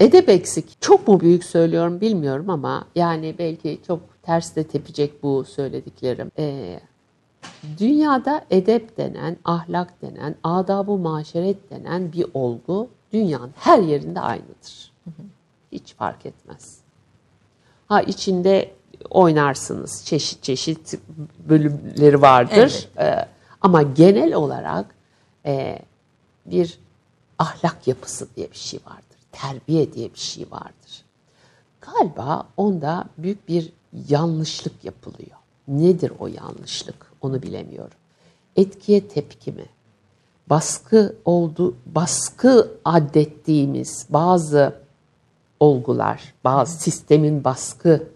Edep 0.00 0.28
eksik. 0.28 0.80
Çok 0.82 1.08
mu 1.08 1.20
büyük 1.20 1.44
söylüyorum 1.44 2.00
bilmiyorum 2.00 2.50
ama 2.50 2.84
yani 2.94 3.34
belki 3.38 3.80
çok 3.86 4.00
ters 4.22 4.56
de 4.56 4.64
tepecek 4.64 5.22
bu 5.22 5.44
söylediklerim. 5.44 6.30
Ee, 6.38 6.80
dünyada 7.78 8.44
edep 8.50 8.96
denen, 8.96 9.36
ahlak 9.44 10.02
denen, 10.02 10.34
adab-ı 10.44 10.98
maşeret 10.98 11.70
denen 11.70 12.12
bir 12.12 12.26
olgu 12.34 12.88
dünyanın 13.12 13.50
her 13.58 13.78
yerinde 13.78 14.20
aynıdır. 14.20 14.92
Hiç 15.72 15.94
fark 15.94 16.26
etmez. 16.26 16.78
Ha 17.88 18.02
içinde 18.02 18.70
oynarsınız. 19.10 20.04
Çeşit 20.04 20.42
çeşit 20.42 20.94
bölümleri 21.48 22.22
vardır. 22.22 22.88
Ee, 22.98 23.28
ama 23.60 23.82
genel 23.82 24.34
olarak 24.34 24.94
e, 25.46 25.78
bir 26.46 26.78
ahlak 27.38 27.88
yapısı 27.88 28.28
diye 28.36 28.50
bir 28.50 28.56
şey 28.56 28.80
vardır. 28.86 29.18
Terbiye 29.32 29.92
diye 29.92 30.14
bir 30.14 30.18
şey 30.18 30.46
vardır. 30.50 31.04
Galiba 31.80 32.48
onda 32.56 33.04
büyük 33.18 33.48
bir 33.48 33.72
yanlışlık 34.08 34.84
yapılıyor. 34.84 35.36
Nedir 35.68 36.12
o 36.18 36.26
yanlışlık? 36.26 37.12
Onu 37.20 37.42
bilemiyorum. 37.42 37.96
Etkiye 38.56 39.08
tepki 39.08 39.52
mi? 39.52 39.66
Baskı 40.50 41.16
oldu, 41.24 41.76
baskı 41.86 42.72
addettiğimiz 42.84 44.06
bazı 44.10 44.74
olgular, 45.60 46.34
bazı 46.44 46.80
sistemin 46.80 47.44
baskı 47.44 48.08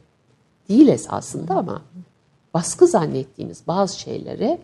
değil 0.68 0.88
esasında 0.88 1.54
ama 1.54 1.82
baskı 2.54 2.86
zannettiğimiz 2.86 3.62
bazı 3.66 4.00
şeyleri 4.00 4.58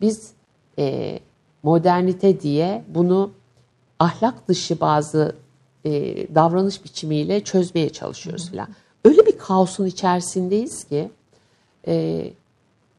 biz 0.00 0.32
e, 0.78 1.18
modernite 1.62 2.40
diye 2.40 2.84
bunu 2.88 3.30
ahlak 3.98 4.48
dışı 4.48 4.80
bazı 4.80 5.36
e, 5.84 5.90
davranış 6.34 6.84
biçimiyle 6.84 7.44
çözmeye 7.44 7.90
çalışıyoruz 7.90 8.50
filan. 8.50 8.68
Öyle 9.04 9.26
bir 9.26 9.38
kaosun 9.38 9.86
içerisindeyiz 9.86 10.84
ki 10.84 11.10
e, 11.86 12.24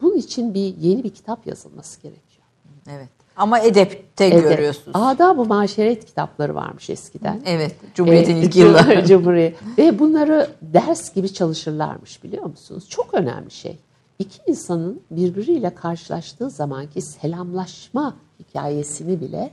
bunun 0.01 0.17
için 0.17 0.53
bir 0.53 0.77
yeni 0.77 1.03
bir 1.03 1.09
kitap 1.09 1.47
yazılması 1.47 2.01
gerekiyor. 2.01 2.45
Evet. 2.89 3.09
Ama 3.35 3.59
edepte 3.59 4.25
Edep. 4.25 4.43
görüyorsunuz. 4.43 4.91
Adab-ı 4.93 5.45
maşeret 5.45 6.05
kitapları 6.05 6.55
varmış 6.55 6.89
eskiden. 6.89 7.41
Evet. 7.45 7.75
Cumhuriyet'in 7.95 8.35
Ee, 8.35 8.39
ilk 8.41 8.55
yılları. 8.55 9.05
Cumhuriyet. 9.07 9.57
Ve 9.77 9.99
bunları 9.99 10.47
ders 10.61 11.13
gibi 11.13 11.33
çalışırlarmış 11.33 12.23
biliyor 12.23 12.43
musunuz? 12.45 12.89
Çok 12.89 13.13
önemli 13.13 13.51
şey. 13.51 13.77
İki 14.19 14.39
insanın 14.47 15.01
birbiriyle 15.11 15.75
karşılaştığı 15.75 16.49
zamanki 16.49 17.01
selamlaşma 17.01 18.15
hikayesini 18.39 19.21
bile 19.21 19.51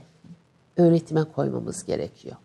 öğretime 0.77 1.23
koymamız 1.23 1.83
gerekiyor. 1.85 2.35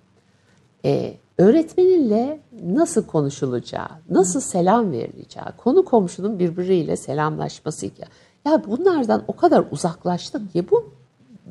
Ee, 0.84 1.14
öğretmeninle 1.38 2.40
nasıl 2.66 3.06
konuşulacağı, 3.06 3.88
nasıl 4.10 4.40
selam 4.40 4.92
verileceği, 4.92 5.44
konu 5.56 5.84
komşunun 5.84 6.38
birbiriyle 6.38 6.96
selamlaşması 6.96 7.86
hikaye. 7.86 8.08
Ya 8.46 8.62
bunlardan 8.66 9.24
o 9.28 9.36
kadar 9.36 9.64
uzaklaştık 9.70 10.52
ki 10.52 10.70
bu 10.70 10.90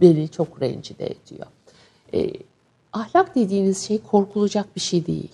beni 0.02 0.30
çok 0.30 0.62
rencide 0.62 1.06
ediyor. 1.06 1.48
Ee, 2.14 2.34
ahlak 2.94 3.36
dediğiniz 3.36 3.88
şey 3.88 3.98
korkulacak 3.98 4.76
bir 4.76 4.82
şey 4.82 5.08
değil. 5.08 5.32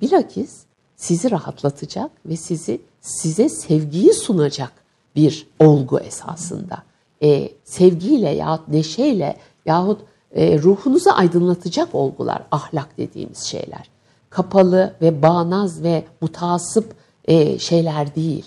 Bilakis 0.00 0.62
sizi 0.96 1.30
rahatlatacak 1.30 2.10
ve 2.26 2.36
sizi 2.36 2.80
size 3.00 3.48
sevgiyi 3.48 4.12
sunacak 4.12 4.72
bir 5.16 5.46
olgu 5.58 6.00
esasında. 6.00 6.82
Ee, 7.22 7.48
sevgiyle 7.64 8.30
yahut 8.30 8.68
neşeyle 8.68 9.36
yahut 9.66 10.00
e, 10.34 10.58
ruhunuzu 10.58 11.10
aydınlatacak 11.10 11.94
olgular 11.94 12.42
ahlak 12.50 12.98
dediğimiz 12.98 13.38
şeyler. 13.38 13.90
Kapalı 14.30 14.94
ve 15.02 15.22
bağnaz 15.22 15.82
ve 15.82 16.04
mutasip 16.20 16.94
e, 17.24 17.58
şeyler 17.58 18.14
değil. 18.14 18.44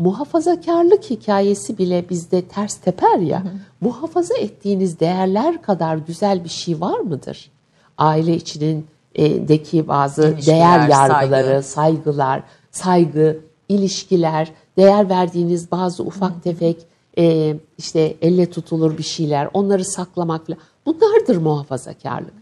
Muhafazakarlık 0.00 1.10
hikayesi 1.10 1.78
bile 1.78 2.08
bizde 2.10 2.42
ters 2.42 2.76
teper 2.76 3.18
ya. 3.18 3.42
Muhafaza 3.80 4.34
ettiğiniz 4.36 5.00
değerler 5.00 5.62
kadar 5.62 5.96
güzel 5.96 6.44
bir 6.44 6.48
şey 6.48 6.80
var 6.80 6.98
mıdır? 6.98 7.50
Aile 7.98 8.34
içinin 8.34 8.86
e, 9.14 9.48
deki 9.48 9.88
bazı 9.88 10.22
İlişkiler, 10.28 10.56
değer 10.56 10.88
yargıları, 10.88 11.46
saygı. 11.46 11.62
saygılar, 11.62 12.42
saygı, 12.70 13.40
ilişkiler, 13.68 14.52
değer 14.76 15.08
verdiğiniz 15.08 15.70
bazı 15.70 16.02
ufak 16.02 16.42
tefek 16.44 16.76
e, 17.18 17.56
işte 17.78 18.16
elle 18.22 18.50
tutulur 18.50 18.98
bir 18.98 19.02
şeyler, 19.02 19.48
onları 19.52 19.84
saklamak 19.84 20.46
falan. 20.46 20.58
Bunlardır 20.86 21.36
muhafazakarlık. 21.36 22.34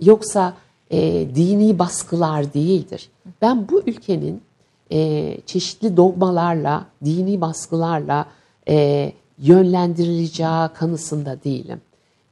Yoksa 0.00 0.54
e, 0.90 1.26
dini 1.34 1.78
baskılar 1.78 2.54
değildir. 2.54 3.08
Ben 3.42 3.68
bu 3.68 3.82
ülkenin 3.86 4.40
e, 4.92 5.36
çeşitli 5.46 5.96
dogmalarla, 5.96 6.86
dini 7.04 7.40
baskılarla 7.40 8.26
e, 8.68 9.12
yönlendirileceği 9.38 10.68
kanısında 10.74 11.38
değilim. 11.44 11.80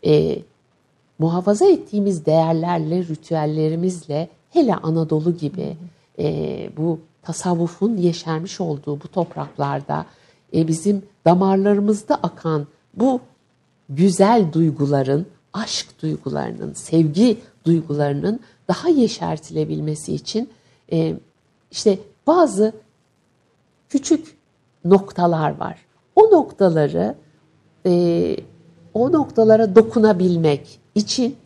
e, 0.06 0.38
muhafaza 1.18 1.66
ettiğimiz 1.66 2.26
değerlerle, 2.26 2.98
ritüellerimizle 2.98 4.28
hele 4.50 4.74
Anadolu 4.74 5.36
gibi 5.36 5.76
e, 6.18 6.70
bu 6.76 6.98
tasavvufun 7.22 7.96
yeşermiş 7.96 8.60
olduğu 8.60 9.00
bu 9.00 9.08
topraklarda 9.08 10.06
e, 10.54 10.68
bizim 10.68 11.02
damarlarımızda 11.24 12.14
akan 12.14 12.66
bu 12.94 13.20
güzel 13.88 14.52
duyguların, 14.52 15.26
aşk 15.52 16.02
duygularının, 16.02 16.72
sevgi 16.72 17.38
duygularının 17.64 18.40
daha 18.68 18.88
yeşertilebilmesi 18.88 20.14
için 20.14 20.50
e, 20.92 21.14
işte 21.70 21.98
bazı 22.26 22.72
küçük 23.88 24.36
noktalar 24.84 25.58
var. 25.60 25.78
O 26.16 26.22
noktaları 26.30 27.14
e, 27.86 28.36
o 28.94 29.12
noktalara 29.12 29.74
dokunabilmek 29.74 30.80
için 30.94 31.36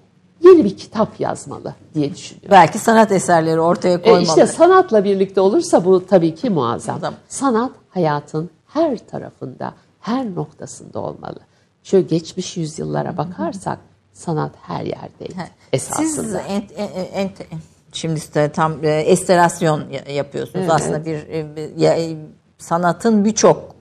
yeni 0.40 0.64
bir 0.64 0.76
kitap 0.76 1.20
yazmalı 1.20 1.74
diye 1.94 2.14
düşünüyorum. 2.14 2.50
Belki 2.50 2.78
sanat 2.78 3.12
eserleri 3.12 3.60
ortaya 3.60 3.94
E, 3.94 4.02
koymalı. 4.02 4.22
işte 4.22 4.46
sanatla 4.46 5.04
birlikte 5.04 5.40
olursa 5.40 5.84
bu 5.84 6.06
tabii 6.06 6.34
ki 6.34 6.50
muazzam. 6.50 7.00
Tamam. 7.00 7.18
Sanat 7.28 7.72
hayatın 7.88 8.50
her 8.66 8.98
tarafında, 9.06 9.74
her 10.00 10.34
noktasında 10.34 11.00
olmalı. 11.00 11.38
Şöyle 11.82 12.06
geçmiş 12.06 12.56
yüzyıllara 12.56 13.16
bakarsak 13.16 13.78
sanat 14.12 14.52
her 14.62 14.84
yerdeydi 14.84 15.34
esasında. 15.72 16.06
Siz 16.06 16.34
ent, 16.34 16.72
ent, 16.76 17.40
ent- 17.40 17.46
şimdi 17.94 18.20
tam 18.52 18.85
e, 18.85 18.88
enstelasyon 18.88 19.83
ya- 19.90 20.14
yapıyorsunuz. 20.14 20.66
Aslında 20.70 21.04
bir 21.04 21.14
e, 21.28 22.02
e, 22.02 22.16
sanatın 22.59 23.24
birçok 23.24 23.74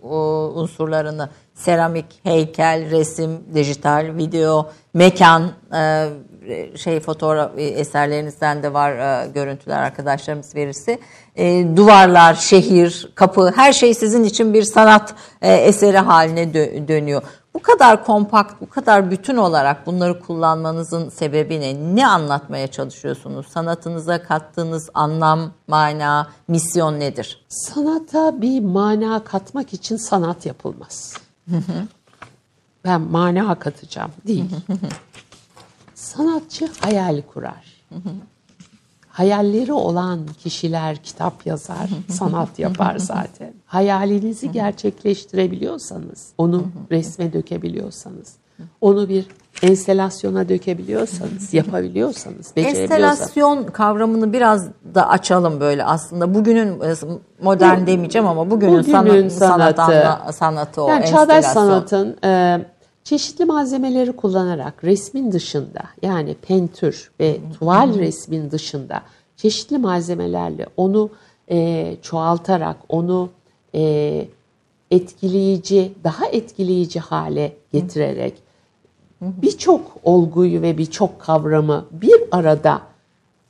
unsurlarını 0.56 1.30
seramik, 1.54 2.06
heykel, 2.24 2.92
resim, 2.92 3.40
dijital, 3.54 4.06
video, 4.18 4.70
mekan 4.94 5.52
şey 6.76 7.00
fotoğraf 7.00 7.52
eserlerinizden 7.58 8.64
de 8.64 8.74
var 8.74 9.26
görüntüler 9.26 9.78
arkadaşlarımız 9.80 10.56
verirse. 10.56 11.00
Duvarlar, 11.76 12.34
şehir, 12.34 13.12
kapı 13.16 13.52
her 13.56 13.74
şey 13.74 13.94
sizin 13.94 14.24
için 14.24 14.54
bir 14.54 14.64
sanat 14.64 15.14
eseri 15.42 15.98
haline 15.98 16.44
dö- 16.44 16.88
dönüyor. 16.88 17.22
Bu 17.54 17.62
kadar 17.62 18.06
kompakt, 18.06 18.62
bu 18.62 18.70
kadar 18.70 19.12
bütün 19.12 19.38
olarak 19.38 19.86
bunları 19.86 20.20
kullanmanızın 20.20 21.10
sebebi 21.10 21.62
ne? 21.62 21.96
Ne 21.96 22.08
anlatmaya 22.08 22.68
çalışıyorsunuz? 22.68 23.48
Sanatınıza 23.48 24.24
kattığınız 24.24 24.90
anlam, 24.94 25.52
mana, 25.68 26.28
misyon 26.48 27.00
nedir? 27.00 27.46
Sanata 27.50 28.42
bir 28.42 28.60
mana 28.60 29.24
katmak 29.24 29.74
için 29.74 29.98
sanat 29.98 30.46
yapılmaz. 30.46 31.18
ben 32.86 33.02
mana 33.02 33.60
katacağım 33.60 34.12
değil. 34.28 34.46
Sanatçı 35.96 36.70
hayal 36.82 37.22
kurar. 37.22 37.86
Hayalleri 39.14 39.74
olan 39.74 40.20
kişiler 40.44 40.96
kitap 40.96 41.46
yazar, 41.46 41.90
sanat 42.10 42.60
yapar 42.60 42.98
zaten. 42.98 43.54
Hayalinizi 43.66 44.52
gerçekleştirebiliyorsanız, 44.52 46.34
onu 46.38 46.64
resme 46.92 47.34
dökebiliyorsanız, 47.34 48.34
onu 48.82 49.10
bir 49.10 49.26
enstelasyona 49.62 50.50
dökebiliyorsanız, 50.50 51.54
yapabiliyorsanız, 51.54 52.54
becerebiliyorsanız. 52.56 52.92
Enstelasyon 52.92 53.64
kavramını 53.64 54.34
biraz 54.34 54.68
da 54.96 55.10
açalım 55.10 55.60
böyle 55.60 55.84
aslında. 55.86 56.34
Bugünün 56.34 56.82
e, 56.82 56.94
modern 57.42 57.88
demeyeceğim 57.88 58.28
ama 58.28 58.50
bugünün, 58.52 58.74
Bugünün 58.74 59.30
sanat, 59.30 59.76
sanat, 59.76 59.76
sanatı. 59.76 60.34
sanatı 60.38 60.84
o. 60.84 60.90
Yani 60.90 61.06
çağdaş 61.06 61.46
sanatın 61.46 62.18
e, 62.24 62.60
çeşitli 63.04 63.46
malzemeleri 63.46 64.12
kullanarak 64.16 64.84
resmin 64.84 65.32
dışında 65.32 65.82
yani 66.02 66.36
pentür 66.42 67.12
ve 67.20 67.40
tuval 67.60 68.00
resmin 68.00 68.52
dışında 68.52 69.02
çeşitli 69.36 69.78
malzemelerle 69.78 70.68
onu 70.78 71.10
e, 71.52 71.96
çoğaltarak 72.02 72.78
onu 72.90 73.30
e, 73.76 74.28
etkileyici, 74.92 75.94
daha 76.04 76.26
etkileyici 76.26 77.00
hale 77.00 77.56
getirerek 77.74 78.34
birçok 79.22 79.82
olguyu 80.04 80.62
ve 80.62 80.78
birçok 80.78 81.20
kavramı 81.20 81.86
bir 81.92 82.22
arada 82.32 82.82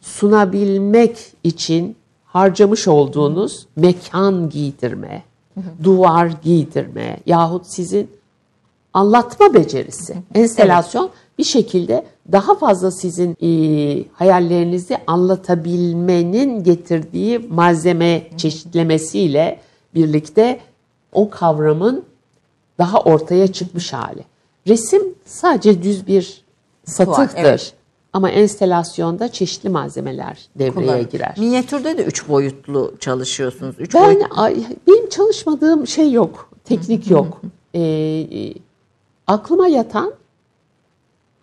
sunabilmek 0.02 1.18
için 1.44 1.96
harcamış 2.26 2.88
olduğunuz 2.88 3.68
mekan 3.76 4.50
giydirme, 4.50 5.24
duvar 5.84 6.32
giydirme 6.44 7.20
yahut 7.26 7.66
sizin 7.66 8.10
anlatma 8.93 9.53
becerisi, 9.53 10.15
enstelasyon 10.36 11.10
bir 11.38 11.43
şekilde 11.43 12.06
daha 12.32 12.56
fazla 12.56 12.91
sizin 12.91 13.38
e, 13.41 13.49
hayallerinizi 14.13 14.97
anlatabilmenin 15.08 16.63
getirdiği 16.63 17.39
malzeme 17.39 18.27
çeşitlemesiyle 18.38 19.60
birlikte 19.95 20.60
o 21.12 21.29
kavramın 21.29 22.03
daha 22.79 22.99
ortaya 22.99 23.47
çıkmış 23.47 23.93
hali. 23.93 24.23
Resim 24.67 25.01
sadece 25.25 25.84
düz 25.84 26.08
bir 26.08 26.43
satıktır. 26.86 27.38
evet. 27.38 27.73
Ama 28.13 28.29
enstelasyonda 28.29 29.32
çeşitli 29.32 29.69
malzemeler 29.69 30.39
devreye 30.56 30.71
Kullanım. 30.86 31.08
girer. 31.12 31.36
Minyatürde 31.38 31.97
de 31.97 32.03
üç 32.03 32.27
boyutlu 32.29 32.93
çalışıyorsunuz. 32.99 33.75
Üç 33.79 33.95
Ben 33.95 34.06
boyutlu. 34.06 34.25
ay, 34.41 34.56
benim 34.88 35.10
çalışmadığım 35.10 35.88
şey 35.88 36.12
yok, 36.12 36.49
teknik 36.63 37.12
yok. 37.12 37.41
Ee, 37.75 37.79
aklıma 39.28 39.68
yatan, 39.68 40.14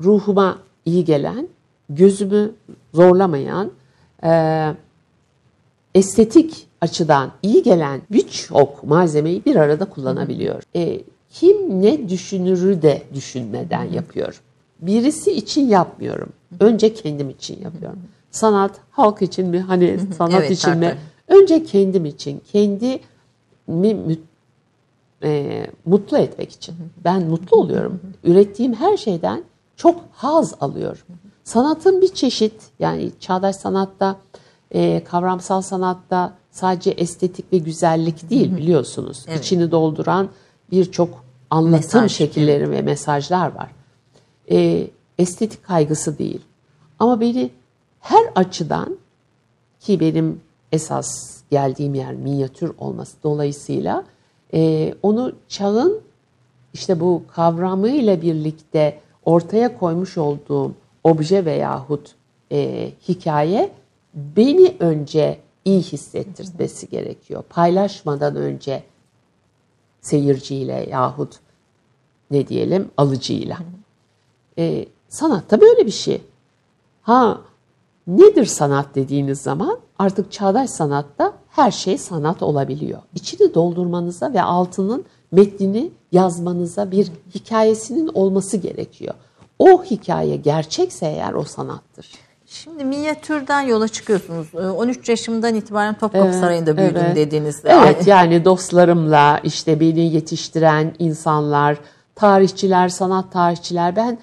ruhuma 0.01 0.59
iyi 0.85 1.05
gelen, 1.05 1.49
gözümü 1.91 2.53
zorlamayan, 2.95 3.71
e, 4.25 4.31
estetik 5.95 6.67
açıdan 6.81 7.31
iyi 7.43 7.63
gelen 7.63 8.01
birçok 8.11 8.85
malzemeyi 8.85 9.45
bir 9.45 9.57
arada 9.57 9.85
kullanabiliyor. 9.85 10.63
E, 10.77 11.01
kim 11.31 11.83
ne 11.83 12.09
düşünürü 12.09 12.83
de 12.83 13.03
düşünmeden 13.15 13.85
yapıyorum. 13.85 14.39
Birisi 14.81 15.33
için 15.33 15.69
yapmıyorum. 15.69 16.29
Önce 16.61 16.95
kendim 16.95 17.31
için 17.31 17.63
yapıyorum. 17.63 17.99
Sanat 18.31 18.71
halk 18.91 19.23
için 19.23 19.47
mi? 19.47 19.61
Hani 19.61 19.99
sanat 20.19 20.35
Evet, 20.41 20.51
için 20.51 20.77
mi? 20.79 20.97
tabii. 21.29 21.41
Önce 21.41 21.65
kendim 21.65 22.05
için, 22.07 22.43
kendimi 22.53 23.01
mü- 23.67 24.19
e, 25.23 25.67
mutlu 25.85 26.19
etmek 26.19 26.53
için. 26.53 26.75
Ben 27.05 27.23
mutlu 27.23 27.57
oluyorum. 27.57 28.01
Ürettiğim 28.25 28.75
her 28.75 28.97
şeyden 28.97 29.45
çok 29.77 30.01
haz 30.13 30.55
alıyorum. 30.61 31.03
Sanatın 31.45 32.01
bir 32.01 32.15
çeşit 32.15 32.55
yani 32.79 33.11
çağdaş 33.21 33.57
sanatta, 33.57 34.17
e, 34.71 35.05
kavramsal 35.05 35.63
sanatta 35.63 36.33
sadece 36.51 36.91
estetik 36.91 37.53
ve 37.53 37.59
güzellik 37.59 38.31
değil 38.31 38.57
biliyorsunuz. 38.57 39.25
Evet. 39.29 39.39
İçini 39.39 39.71
dolduran 39.71 40.29
birçok 40.71 41.25
anlatım 41.51 42.01
Mesaj, 42.01 42.13
şekilleri 42.13 42.71
ve 42.71 42.83
mesajlar 42.83 43.55
var. 43.55 43.71
E, 44.51 44.87
estetik 45.19 45.65
kaygısı 45.65 46.19
değil. 46.19 46.41
Ama 46.99 47.21
beni 47.21 47.51
her 48.01 48.25
açıdan 48.35 48.97
ki 49.81 50.01
benim 50.01 50.41
esas 50.73 51.41
geldiğim 51.51 51.95
yer 51.95 52.15
minyatür 52.15 52.73
olması 52.79 53.17
dolayısıyla 53.23 54.05
e, 54.55 54.95
onu 55.03 55.33
çağın 55.49 56.01
işte 56.75 57.01
bu 57.01 57.23
kavramıyla 57.35 58.23
birlikte 58.23 59.01
ortaya 59.25 59.79
koymuş 59.79 60.19
olduğum 60.19 60.73
obje 61.05 61.45
veyahut 61.45 62.15
e, 62.53 62.93
hikaye 63.09 63.73
beni 64.15 64.77
önce 64.81 65.41
iyi 65.65 65.83
hissettirmesi 65.83 66.89
gerekiyor. 66.89 67.43
Paylaşmadan 67.49 68.37
önce 68.37 68.83
seyirciyle 70.01 70.87
yahut 70.91 71.41
ne 72.31 72.49
diyelim 72.49 72.91
alıcıyla. 72.97 73.59
E, 74.59 74.87
sanatta 75.09 75.61
böyle 75.61 75.87
bir 75.87 75.91
şey. 75.91 76.23
Ha 77.03 77.41
nedir 78.07 78.47
sanat 78.47 78.95
dediğiniz 78.95 79.41
zaman 79.41 79.79
artık 79.99 80.33
çağdaş 80.33 80.71
sanatta 80.71 81.40
her 81.51 81.71
şey 81.71 81.99
sanat 81.99 82.43
olabiliyor. 82.43 82.99
İçini 83.15 83.55
doldurmanıza 83.55 84.33
ve 84.33 84.43
altının 84.43 85.05
metnini 85.33 85.91
yazmanıza 86.13 86.91
bir 86.91 87.13
hikayesinin 87.35 88.11
olması 88.15 88.57
gerekiyor. 88.57 89.15
O 89.59 89.85
hikaye 89.85 90.37
gerçekse 90.37 91.07
eğer 91.07 91.33
o 91.33 91.45
sanattır. 91.45 92.11
Şimdi 92.47 92.85
minyatürden 92.85 93.61
yola 93.61 93.89
çıkıyorsunuz. 93.89 94.47
Ee, 94.55 94.59
13 94.59 95.09
yaşımdan 95.09 95.55
itibaren 95.55 95.95
Topkapı 95.95 96.25
Evet, 96.25 96.35
Sarayı'nda 96.35 96.77
büyüdüm 96.77 97.03
evet. 97.05 97.17
dediğinizde. 97.17 97.69
Evet 97.85 98.07
yani 98.07 98.45
dostlarımla 98.45 99.41
işte 99.45 99.81
beni 99.81 100.13
yetiştiren 100.15 100.95
insanlar, 100.99 101.79
tarihçiler, 102.15 102.89
sanat 102.89 103.33
tarihçiler. 103.33 103.97
Ben 103.97 104.19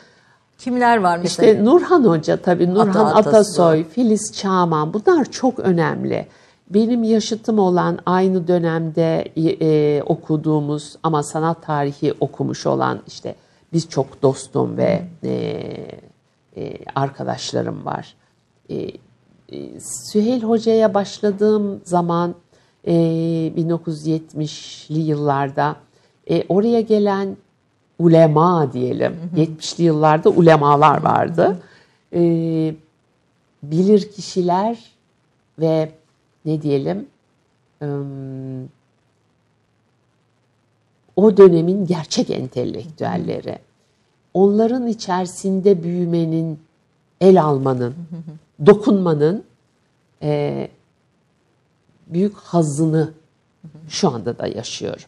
Kimler 0.57 0.97
var 0.97 1.17
mesela? 1.17 1.49
İşte 1.51 1.65
Nurhan 1.65 2.03
Hoca 2.03 2.37
tabii 2.37 2.73
Nurhan 2.73 2.87
Ata- 2.87 3.05
Atasoy. 3.05 3.29
Atasoy, 3.29 3.83
Filiz 3.83 4.31
Çağman 4.35 4.93
bunlar 4.93 5.25
çok 5.25 5.59
önemli. 5.59 6.27
Benim 6.69 7.03
yaşıtım 7.03 7.59
olan 7.59 7.99
aynı 8.05 8.47
dönemde 8.47 9.31
e, 9.37 10.01
okuduğumuz 10.03 10.95
ama 11.03 11.23
sanat 11.23 11.63
tarihi 11.63 12.13
okumuş 12.19 12.65
olan 12.65 13.01
işte 13.07 13.35
birçok 13.73 14.21
dostum 14.21 14.77
ve 14.77 15.03
e, 15.23 15.31
e, 16.57 16.77
arkadaşlarım 16.95 17.85
var. 17.85 18.15
E, 18.69 18.75
e, 18.75 19.79
Süheyl 20.11 20.43
Hoca'ya 20.43 20.93
başladığım 20.93 21.81
zaman 21.83 22.35
e, 22.87 22.93
1970'li 23.57 24.99
yıllarda 24.99 25.75
e, 26.29 26.43
oraya 26.49 26.81
gelen 26.81 27.37
ulema 27.99 28.73
diyelim. 28.73 29.15
Hı 29.35 29.41
hı. 29.41 29.45
70'li 29.45 29.83
yıllarda 29.83 30.29
ulemalar 30.29 31.03
vardı. 31.03 31.59
E, 32.13 32.21
bilir 33.63 34.11
kişiler 34.11 34.77
ve 35.59 35.91
ne 36.47 36.61
diyelim 36.61 37.07
e, 37.81 37.87
o 41.15 41.37
dönemin 41.37 41.85
gerçek 41.85 42.29
entelektüelleri. 42.29 43.59
Onların 44.33 44.87
içerisinde 44.87 45.83
büyümenin, 45.83 46.59
el 47.21 47.43
almanın, 47.43 47.95
dokunmanın 48.65 49.43
e, 50.21 50.67
büyük 52.07 52.37
hazını 52.37 53.13
şu 53.89 54.09
anda 54.09 54.39
da 54.39 54.47
yaşıyorum. 54.47 55.05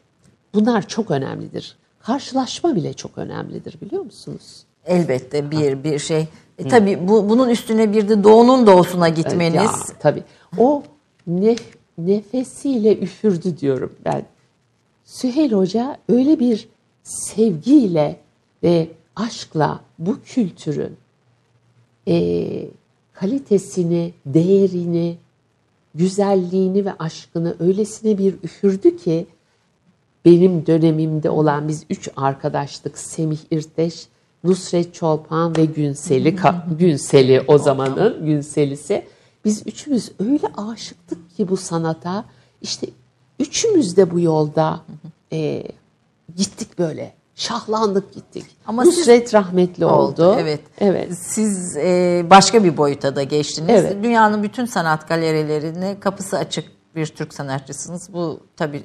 Bunlar 0.54 0.88
çok 0.88 1.12
önemlidir. 1.12 1.78
Karşılaşma 2.00 2.76
bile 2.76 2.94
çok 2.94 3.18
önemlidir 3.18 3.82
biliyor 3.82 4.04
musunuz? 4.04 4.64
Elbette 4.86 5.52
bir 5.52 5.84
bir 5.84 6.00
şey. 6.00 6.28
E, 6.58 6.68
tabii 6.68 7.08
bu, 7.08 7.30
bunun 7.30 7.50
üstüne 7.50 7.94
bir 7.94 8.10
de 8.10 8.24
doğunun 8.24 8.68
doğusuna 8.68 9.10
gitmeniz. 9.10 9.56
Ya, 9.56 9.72
tabii. 10.00 10.24
O 10.58 10.84
nef, 11.30 11.78
nefesiyle 11.98 12.98
üfürdü 12.98 13.58
diyorum 13.58 13.94
ben. 14.06 14.26
Süheyl 15.06 15.52
Hoca 15.52 15.98
öyle 16.10 16.40
bir 16.40 16.70
sevgiyle 17.04 18.20
ve 18.64 18.88
aşkla 19.16 19.82
bu 20.00 20.22
kültürün 20.22 20.98
e, 22.08 22.66
kalitesini, 23.14 24.14
değerini, 24.26 25.18
güzelliğini 25.96 26.86
ve 26.86 26.94
aşkını 27.00 27.56
öylesine 27.60 28.18
bir 28.18 28.34
üfürdü 28.44 28.98
ki 28.98 29.28
benim 30.26 30.66
dönemimde 30.66 31.30
olan 31.30 31.68
biz 31.68 31.86
üç 31.90 32.10
arkadaştık 32.16 32.98
Semih 32.98 33.40
İrteş, 33.52 34.08
Nusret 34.44 34.94
Çolpan 34.94 35.58
ve 35.58 35.66
Günseli, 35.66 36.36
Günseli 36.80 37.44
o 37.48 37.58
zamanın 37.58 38.26
Günselisi. 38.26 39.06
Biz 39.46 39.68
üçümüz 39.68 40.12
öyle 40.20 40.48
aşıktık 40.58 41.38
ki 41.38 41.50
bu 41.50 41.58
sanata. 41.58 42.26
İşte 42.62 42.88
üçümüz 43.40 43.98
de 43.98 44.12
bu 44.12 44.20
yolda 44.20 44.82
e, 45.34 45.64
gittik 46.36 46.80
böyle. 46.80 47.14
Şahlandık 47.36 48.14
gittik. 48.14 48.46
Ama 48.66 48.84
Nusret 48.84 49.24
siz, 49.24 49.34
rahmetli 49.34 49.86
oldu. 49.86 50.26
oldu. 50.26 50.38
Evet. 50.40 50.62
Evet. 50.80 51.18
Siz 51.18 51.78
e, 51.78 52.26
başka 52.30 52.64
bir 52.64 52.78
boyuta 52.78 53.16
da 53.16 53.24
geçtiniz. 53.24 53.70
Evet. 53.70 54.04
Dünyanın 54.04 54.44
bütün 54.44 54.66
sanat 54.66 55.08
galerilerine 55.08 56.00
kapısı 56.00 56.38
açık 56.38 56.66
bir 56.96 57.06
Türk 57.06 57.34
sanatçısınız. 57.34 58.14
Bu 58.14 58.40
tabii 58.58 58.84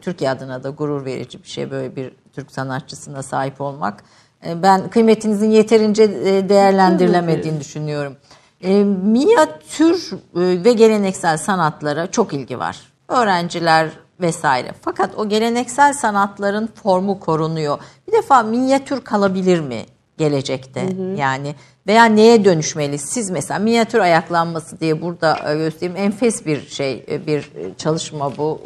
Türkiye 0.00 0.30
adına 0.30 0.64
da 0.64 0.70
gurur 0.70 1.04
verici 1.04 1.42
bir 1.42 1.48
şey 1.48 1.70
böyle 1.70 1.96
bir 1.96 2.12
Türk 2.32 2.52
sanatçısına 2.52 3.22
sahip 3.22 3.60
olmak. 3.60 4.04
E, 4.46 4.62
ben 4.62 4.90
kıymetinizin 4.90 5.50
yeterince 5.50 6.02
e, 6.02 6.48
değerlendirilemediğini 6.48 7.60
düşünüyorum. 7.60 8.16
E, 8.62 8.84
minyatür 8.84 10.10
ve 10.34 10.72
geleneksel 10.72 11.38
sanatlara 11.38 12.10
çok 12.10 12.32
ilgi 12.32 12.58
var. 12.58 12.78
Öğrenciler 13.08 13.90
vesaire. 14.20 14.72
Fakat 14.80 15.18
o 15.18 15.28
geleneksel 15.28 15.92
sanatların 15.92 16.68
formu 16.82 17.20
korunuyor. 17.20 17.78
Bir 18.08 18.12
defa 18.12 18.42
minyatür 18.42 19.00
kalabilir 19.00 19.60
mi 19.60 19.86
gelecekte? 20.18 20.82
Hı 20.82 20.86
hı. 20.86 21.16
Yani 21.16 21.54
veya 21.86 22.04
neye 22.04 22.44
dönüşmeli? 22.44 22.98
Siz 22.98 23.30
mesela 23.30 23.58
minyatür 23.58 23.98
ayaklanması 23.98 24.80
diye 24.80 25.02
burada 25.02 25.54
göstereyim 25.54 25.96
enfes 25.96 26.46
bir 26.46 26.68
şey, 26.68 27.06
bir 27.26 27.50
çalışma 27.78 28.36
bu. 28.36 28.60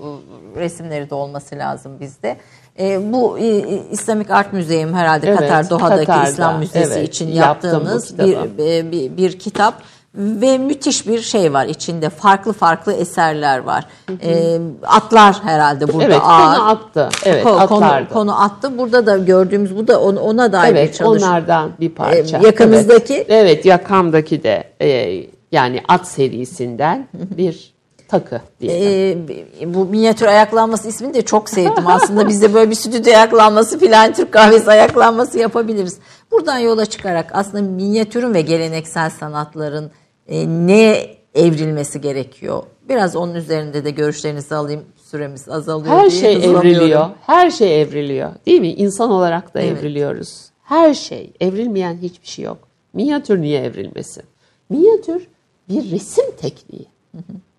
Resimleri 0.56 1.10
de 1.10 1.14
olması 1.14 1.56
lazım 1.56 2.00
bizde. 2.00 2.36
E, 2.78 3.12
bu 3.12 3.38
e, 3.38 3.64
İslamik 3.90 4.30
Art 4.30 4.52
Müzeyim 4.52 4.94
herhalde 4.94 5.28
evet, 5.28 5.38
Katar 5.38 5.70
Doha'daki 5.70 6.06
Katar'da, 6.06 6.28
İslam 6.28 6.58
Müzesi 6.58 6.94
evet, 6.98 7.08
için 7.08 7.28
yaptığınız 7.28 8.18
bir, 8.18 8.36
bir, 8.58 8.92
bir, 8.92 9.16
bir 9.16 9.38
kitap 9.38 9.82
ve 10.14 10.58
müthiş 10.58 11.06
bir 11.06 11.20
şey 11.20 11.52
var 11.52 11.66
içinde 11.66 12.10
farklı 12.10 12.52
farklı 12.52 12.92
eserler 12.92 13.58
var. 13.58 13.86
Hı 14.06 14.12
hı. 14.12 14.28
E, 14.28 14.58
atlar 14.86 15.36
herhalde 15.42 15.92
burada 15.92 16.04
evet, 16.04 16.20
ağır. 16.22 16.56
Konu 16.56 16.68
attı. 16.68 17.08
Evet, 17.24 17.44
konu, 17.44 17.60
atlardı. 17.60 18.12
konu 18.12 18.42
attı. 18.42 18.78
Burada 18.78 19.06
da 19.06 19.18
gördüğümüz 19.18 19.76
bu 19.76 19.88
da 19.88 20.00
ona 20.00 20.52
dair 20.52 20.72
evet, 20.72 20.88
bir 20.88 20.98
çalışma. 20.98 21.28
onlardan 21.28 21.70
bir 21.80 21.90
parça. 21.90 22.38
E, 22.38 22.46
yakınızdaki? 22.46 23.14
Evet, 23.14 23.26
evet 23.28 23.66
yakamdaki 23.66 24.42
de 24.42 24.64
e, 24.82 25.20
yani 25.52 25.82
at 25.88 26.08
serisinden 26.08 27.08
bir 27.14 27.72
takı 28.12 28.40
diye. 28.60 29.10
Ee, 29.10 29.74
bu 29.74 29.84
minyatür 29.84 30.26
ayaklanması 30.26 30.88
ismini 30.88 31.14
de 31.14 31.22
çok 31.22 31.48
sevdim. 31.48 31.86
Aslında 31.86 32.28
biz 32.28 32.42
de 32.42 32.54
böyle 32.54 32.70
bir 32.70 32.74
stüdyo 32.74 33.14
ayaklanması 33.14 33.78
filan 33.78 34.12
Türk 34.12 34.32
kahvesi 34.32 34.70
ayaklanması 34.70 35.38
yapabiliriz. 35.38 35.98
Buradan 36.30 36.58
yola 36.58 36.86
çıkarak 36.86 37.30
aslında 37.32 37.62
minyatürün 37.62 38.34
ve 38.34 38.40
geleneksel 38.40 39.10
sanatların 39.10 39.90
e, 40.28 40.48
neye 40.48 41.16
evrilmesi 41.34 42.00
gerekiyor? 42.00 42.62
Biraz 42.88 43.16
onun 43.16 43.34
üzerinde 43.34 43.84
de 43.84 43.90
görüşlerinizi 43.90 44.54
alayım. 44.54 44.84
Süremiz 45.10 45.48
azalıyor 45.48 45.96
Her 45.96 46.10
şey 46.10 46.32
evriliyor. 46.32 47.06
Her 47.26 47.50
şey 47.50 47.82
evriliyor. 47.82 48.30
Değil 48.46 48.60
mi? 48.60 48.72
İnsan 48.72 49.10
olarak 49.10 49.54
da 49.54 49.60
evet. 49.60 49.78
evriliyoruz. 49.78 50.50
Her 50.62 50.94
şey. 50.94 51.32
Evrilmeyen 51.40 51.98
hiçbir 52.02 52.26
şey 52.26 52.44
yok. 52.44 52.58
Minyatür 52.92 53.40
niye 53.40 53.60
evrilmesin? 53.60 54.22
Minyatür 54.70 55.28
bir 55.68 55.90
resim 55.90 56.24
tekniği. 56.40 56.86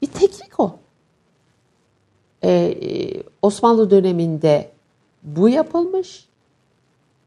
Bir 0.03 0.07
teknik 0.07 0.59
o. 0.59 0.75
Ee, 2.43 2.75
Osmanlı 3.41 3.89
döneminde 3.89 4.71
bu 5.23 5.49
yapılmış. 5.49 6.25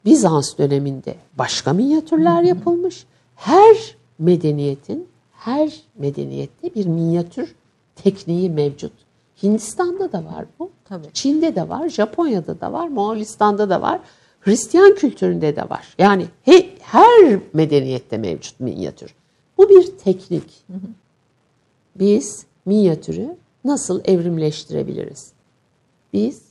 Bizans 0.05 0.59
döneminde 0.59 1.15
başka 1.39 1.73
minyatürler 1.73 2.43
yapılmış. 2.43 3.07
Her 3.37 3.97
medeniyetin 4.19 5.09
her 5.33 5.81
medeniyette 5.99 6.75
bir 6.75 6.87
minyatür 6.87 7.55
tekniği 7.95 8.51
mevcut. 8.51 8.93
Hindistan'da 9.43 10.13
da 10.13 10.25
var 10.25 10.45
bu. 10.59 10.71
Tabii. 10.85 11.07
Çin'de 11.13 11.57
de 11.57 11.69
var, 11.69 11.89
Japonya'da 11.89 12.61
da 12.61 12.73
var, 12.73 12.89
Moğolistan'da 12.89 13.71
da 13.71 13.83
var. 13.83 14.01
Hristiyan 14.41 14.95
kültüründe 14.95 15.57
de 15.57 15.71
var. 15.71 15.95
Yani 15.99 16.27
he, 16.43 16.69
her 16.81 17.39
medeniyette 17.53 18.19
mevcut 18.19 18.61
minyatür. 18.61 19.15
Bu 19.59 19.69
bir 19.69 19.87
teknik. 19.87 20.65
Biz 21.95 22.47
minyatürü 22.67 23.37
nasıl 23.65 24.01
evrimleştirebiliriz? 24.05 25.33
Biz 26.13 26.43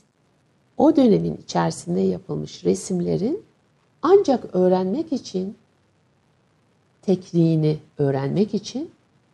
o 0.76 0.96
dönemin 0.96 1.36
içerisinde 1.36 2.00
yapılmış 2.00 2.64
resimlerin 2.64 3.44
ancak 4.02 4.44
öğrenmek 4.52 5.12
için 5.12 5.56
tekniğini 7.02 7.78
öğrenmek 7.98 8.54
için 8.54 8.90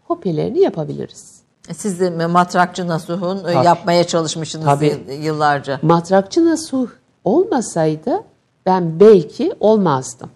kopyalarını 0.09 0.59
yapabiliriz. 0.59 1.41
E, 1.69 1.75
siz 1.75 2.01
de 2.01 2.27
Matrakçı 2.27 2.89
Nasuh'un 2.89 3.39
e, 3.39 3.43
Tabii. 3.43 3.67
yapmaya 3.67 4.05
çalışmışsınız 4.05 4.65
Tabii. 4.65 5.01
yıllarca. 5.23 5.81
Matrakçı 5.83 6.45
Nasuh 6.45 6.89
olmasaydı 7.25 8.25
ben 8.67 9.01
belki 9.01 9.53
olmazdım. 9.61 10.31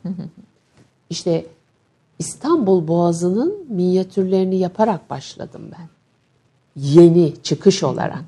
İşte 1.11 1.47
İstanbul 2.18 2.88
Boğazı'nın 2.88 3.66
minyatürlerini 3.68 4.57
yaparak 4.57 5.11
başladım 5.11 5.62
ben. 5.78 5.88
Yeni 6.77 7.43
çıkış 7.43 7.83
olarak. 7.83 8.18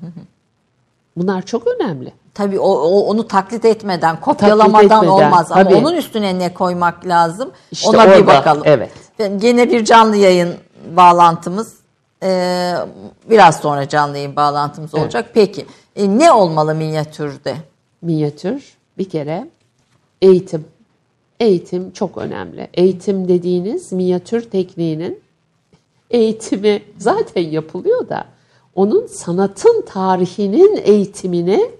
Bunlar 1.17 1.41
çok 1.41 1.67
önemli. 1.67 2.13
Tabii 2.33 2.59
o, 2.59 2.71
o 2.71 2.99
onu 2.99 3.27
taklit 3.27 3.65
etmeden, 3.65 4.19
kopyalamadan 4.19 4.71
taklit 4.71 4.91
etmeden, 4.91 5.07
olmaz 5.07 5.49
tabii. 5.49 5.75
ama 5.75 5.77
onun 5.77 5.97
üstüne 5.97 6.39
ne 6.39 6.53
koymak 6.53 7.05
lazım? 7.05 7.51
İşte 7.71 7.89
Ona 7.89 7.97
orada, 7.97 8.17
bir 8.17 8.27
bakalım. 8.27 8.63
Evet. 8.65 8.91
Gene 9.37 9.71
bir 9.71 9.85
canlı 9.85 10.15
yayın 10.15 10.53
bağlantımız 10.95 11.79
ee, 12.23 12.73
biraz 13.29 13.59
sonra 13.59 13.89
canlı 13.89 14.17
yayın 14.17 14.35
bağlantımız 14.35 14.91
evet. 14.93 15.03
olacak. 15.03 15.31
Peki 15.33 15.65
e, 15.95 16.17
ne 16.17 16.31
olmalı 16.31 16.75
minyatürde? 16.75 17.55
Minyatür 18.01 18.77
bir 18.97 19.09
kere 19.09 19.49
eğitim. 20.21 20.65
Eğitim 21.39 21.91
çok 21.91 22.17
önemli. 22.17 22.67
Eğitim 22.73 23.27
dediğiniz 23.27 23.91
minyatür 23.91 24.49
tekniğinin 24.49 25.21
eğitimi 26.09 26.81
zaten 26.97 27.41
yapılıyor 27.41 28.09
da 28.09 28.25
onun 28.75 29.07
sanatın 29.07 29.85
tarihinin 29.85 30.81
eğitimini 30.83 31.71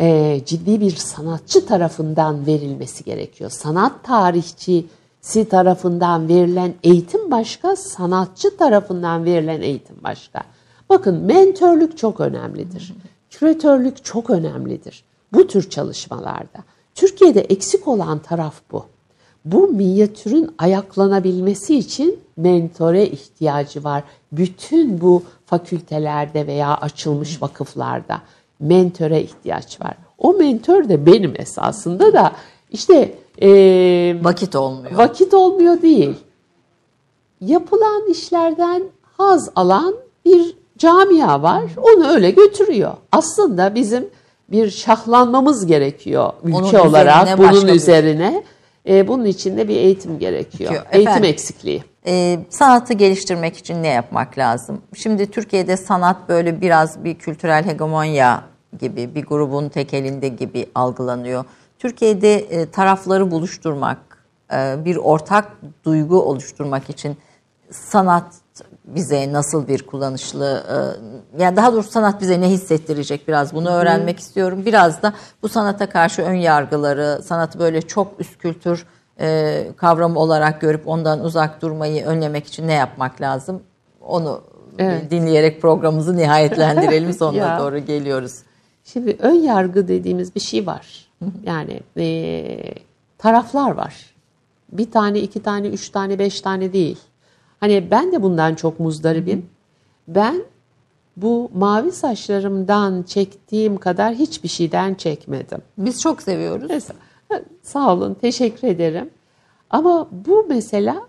e, 0.00 0.40
ciddi 0.46 0.80
bir 0.80 0.96
sanatçı 0.96 1.66
tarafından 1.66 2.46
verilmesi 2.46 3.04
gerekiyor. 3.04 3.50
Sanat 3.50 4.04
tarihçisi 4.04 5.48
tarafından 5.50 6.28
verilen 6.28 6.74
eğitim 6.84 7.30
başka, 7.30 7.76
sanatçı 7.76 8.56
tarafından 8.56 9.24
verilen 9.24 9.60
eğitim 9.60 9.96
başka. 10.04 10.42
Bakın 10.88 11.14
mentörlük 11.14 11.98
çok 11.98 12.20
önemlidir. 12.20 12.94
Küratörlük 13.30 14.04
çok 14.04 14.30
önemlidir 14.30 15.04
bu 15.32 15.46
tür 15.46 15.70
çalışmalarda. 15.70 16.64
Türkiye'de 16.94 17.40
eksik 17.40 17.88
olan 17.88 18.18
taraf 18.18 18.54
bu. 18.72 18.84
Bu 19.44 19.68
minyatürün 19.68 20.54
ayaklanabilmesi 20.58 21.78
için 21.78 22.20
mentore 22.36 23.06
ihtiyacı 23.06 23.84
var. 23.84 24.04
Bütün 24.32 25.00
bu 25.00 25.22
fakültelerde 25.48 26.46
veya 26.46 26.76
açılmış 26.76 27.42
vakıflarda 27.42 28.20
mentöre 28.60 29.20
ihtiyaç 29.22 29.80
var. 29.80 29.94
O 30.18 30.32
mentör 30.32 30.88
de 30.88 31.06
benim 31.06 31.34
esasında 31.38 32.12
da 32.12 32.32
işte 32.70 33.14
e, 33.42 33.48
vakit 34.22 34.56
olmuyor. 34.56 34.96
Vakit 34.98 35.34
olmuyor 35.34 35.82
değil. 35.82 36.14
Yapılan 37.40 38.10
işlerden 38.10 38.82
haz 39.16 39.50
alan 39.56 39.94
bir 40.24 40.56
camia 40.78 41.42
var. 41.42 41.62
Onu 41.76 42.06
öyle 42.08 42.30
götürüyor. 42.30 42.92
Aslında 43.12 43.74
bizim 43.74 44.06
bir 44.50 44.70
şahlanmamız 44.70 45.66
gerekiyor 45.66 46.32
ülke 46.44 46.56
Onun 46.56 46.74
olarak 46.88 47.22
üzerine 47.22 47.38
bunun 47.38 47.48
başka 47.52 47.68
bir- 47.68 47.72
üzerine. 47.72 48.42
E, 48.88 49.08
bunun 49.08 49.24
için 49.24 49.56
de 49.56 49.68
bir 49.68 49.76
eğitim 49.76 50.18
gerekiyor. 50.18 50.70
Gerekiyor. 50.70 50.92
Eğitim 50.92 51.10
Efendim? 51.12 51.30
eksikliği. 51.30 51.82
Ee, 52.10 52.40
sanatı 52.50 52.92
geliştirmek 52.92 53.56
için 53.56 53.82
ne 53.82 53.88
yapmak 53.88 54.38
lazım? 54.38 54.82
Şimdi 54.94 55.30
Türkiye'de 55.30 55.76
sanat 55.76 56.28
böyle 56.28 56.60
biraz 56.60 57.04
bir 57.04 57.14
kültürel 57.14 57.64
hegemonya 57.64 58.42
gibi, 58.80 59.14
bir 59.14 59.26
grubun 59.26 59.68
tek 59.68 59.94
elinde 59.94 60.28
gibi 60.28 60.66
algılanıyor. 60.74 61.44
Türkiye'de 61.78 62.34
e, 62.34 62.70
tarafları 62.70 63.30
buluşturmak, 63.30 63.98
e, 64.52 64.84
bir 64.84 64.96
ortak 64.96 65.52
duygu 65.84 66.22
oluşturmak 66.22 66.90
için 66.90 67.16
sanat 67.70 68.34
bize 68.84 69.32
nasıl 69.32 69.68
bir 69.68 69.86
kullanışlı, 69.86 70.64
e, 71.36 71.42
yani 71.42 71.56
daha 71.56 71.72
doğrusu 71.72 71.90
sanat 71.90 72.20
bize 72.20 72.40
ne 72.40 72.48
hissettirecek 72.48 73.28
biraz 73.28 73.54
bunu 73.54 73.70
öğrenmek 73.70 74.20
istiyorum. 74.20 74.62
Biraz 74.66 75.02
da 75.02 75.12
bu 75.42 75.48
sanata 75.48 75.88
karşı 75.88 76.22
ön 76.22 76.34
yargıları, 76.34 77.22
sanatı 77.24 77.58
böyle 77.58 77.82
çok 77.82 78.20
üst 78.20 78.38
kültür 78.38 78.86
e, 79.20 79.66
kavramı 79.76 80.18
olarak 80.18 80.60
görüp 80.60 80.88
ondan 80.88 81.24
uzak 81.24 81.62
durmayı 81.62 82.04
önlemek 82.04 82.46
için 82.46 82.68
ne 82.68 82.72
yapmak 82.72 83.20
lazım? 83.20 83.62
Onu 84.00 84.42
Evet. 84.78 85.10
dinleyerek 85.10 85.62
programımızı 85.62 86.16
nihayetlendirelim. 86.16 87.12
Sonuna 87.18 87.58
doğru 87.58 87.78
geliyoruz. 87.78 88.38
Şimdi 88.84 89.16
ön 89.18 89.34
yargı 89.34 89.88
dediğimiz 89.88 90.34
bir 90.34 90.40
şey 90.40 90.66
var. 90.66 91.08
Yani 91.44 91.80
e, 91.96 92.74
taraflar 93.18 93.70
var. 93.70 93.94
Bir 94.72 94.90
tane, 94.90 95.18
iki 95.20 95.42
tane, 95.42 95.66
üç 95.68 95.88
tane, 95.88 96.18
beş 96.18 96.40
tane 96.40 96.72
değil. 96.72 96.98
Hani 97.60 97.90
ben 97.90 98.12
de 98.12 98.22
bundan 98.22 98.54
çok 98.54 98.80
muzdaribim. 98.80 99.46
Ben 100.08 100.42
bu 101.16 101.50
mavi 101.54 101.92
saçlarımdan 101.92 103.02
çektiğim 103.02 103.76
kadar 103.76 104.14
hiçbir 104.14 104.48
şeyden 104.48 104.94
çekmedim. 104.94 105.58
Biz 105.78 106.02
çok 106.02 106.22
seviyoruz. 106.22 106.70
Mesela, 106.70 106.98
sağ 107.62 107.92
olun, 107.92 108.14
teşekkür 108.14 108.68
ederim. 108.68 109.10
Ama 109.70 110.08
bu 110.26 110.46
mesela 110.48 111.02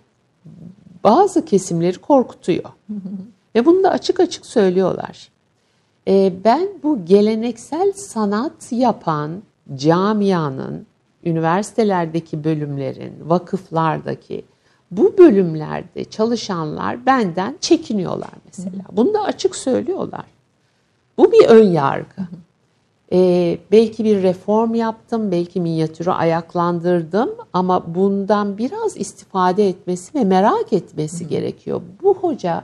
bazı 1.03 1.45
kesimleri 1.45 1.97
korkutuyor. 1.97 2.69
Ve 3.55 3.65
bunu 3.65 3.83
da 3.83 3.89
açık 3.89 4.19
açık 4.19 4.45
söylüyorlar. 4.45 5.29
Ee, 6.07 6.33
ben 6.43 6.67
bu 6.83 7.05
geleneksel 7.05 7.91
sanat 7.93 8.71
yapan 8.71 9.43
camianın, 9.75 10.85
üniversitelerdeki 11.23 12.43
bölümlerin, 12.43 13.13
vakıflardaki 13.25 14.45
bu 14.91 15.17
bölümlerde 15.17 16.03
çalışanlar 16.03 17.05
benden 17.05 17.57
çekiniyorlar 17.61 18.31
mesela. 18.45 18.83
Bunu 18.91 19.13
da 19.13 19.23
açık 19.23 19.55
söylüyorlar. 19.55 20.25
Bu 21.17 21.31
bir 21.31 21.45
ön 21.45 21.67
yargı. 21.67 22.21
Ee, 23.11 23.57
belki 23.71 24.03
bir 24.03 24.23
reform 24.23 24.75
yaptım, 24.75 25.31
belki 25.31 25.61
minyatürü 25.61 26.11
ayaklandırdım 26.11 27.29
ama 27.53 27.95
bundan 27.95 28.57
biraz 28.57 28.97
istifade 28.97 29.69
etmesi 29.69 30.19
ve 30.19 30.23
merak 30.23 30.73
etmesi 30.73 31.27
gerekiyor. 31.27 31.81
Bu 32.03 32.13
hoca 32.13 32.63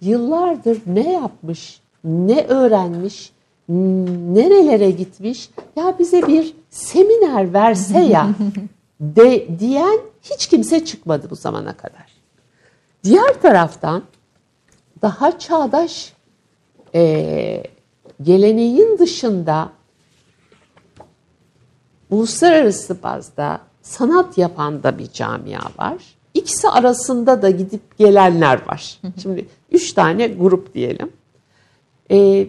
yıllardır 0.00 0.82
ne 0.86 1.12
yapmış, 1.12 1.80
ne 2.04 2.44
öğrenmiş, 2.46 3.32
nerelere 3.68 4.90
gitmiş? 4.90 5.50
Ya 5.76 5.94
bize 5.98 6.26
bir 6.26 6.54
seminer 6.70 7.52
verse 7.52 8.00
ya 8.00 8.28
de 9.00 9.58
diyen 9.58 9.98
hiç 10.22 10.46
kimse 10.46 10.84
çıkmadı 10.84 11.30
bu 11.30 11.36
zamana 11.36 11.72
kadar. 11.72 12.12
Diğer 13.04 13.42
taraftan 13.42 14.02
daha 15.02 15.38
çağdaş 15.38 16.12
e, 16.94 17.62
geleneğin 18.22 18.98
dışında 18.98 19.72
uluslararası 22.12 23.02
bazda 23.02 23.60
sanat 23.82 24.38
yapan 24.38 24.82
da 24.82 24.98
bir 24.98 25.12
camia 25.12 25.60
var. 25.78 25.96
İkisi 26.34 26.68
arasında 26.68 27.42
da 27.42 27.50
gidip 27.50 27.98
gelenler 27.98 28.66
var. 28.66 29.00
Şimdi 29.22 29.46
üç 29.72 29.92
tane 29.92 30.26
grup 30.26 30.74
diyelim. 30.74 31.12
Ee, 32.10 32.46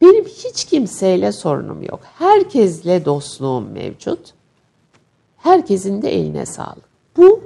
benim 0.00 0.24
hiç 0.24 0.64
kimseyle 0.64 1.32
sorunum 1.32 1.82
yok. 1.82 2.00
Herkesle 2.18 3.04
dostluğum 3.04 3.60
mevcut. 3.60 4.34
Herkesin 5.36 6.02
de 6.02 6.14
eline 6.14 6.46
sağlık. 6.46 6.88
Bu 7.16 7.40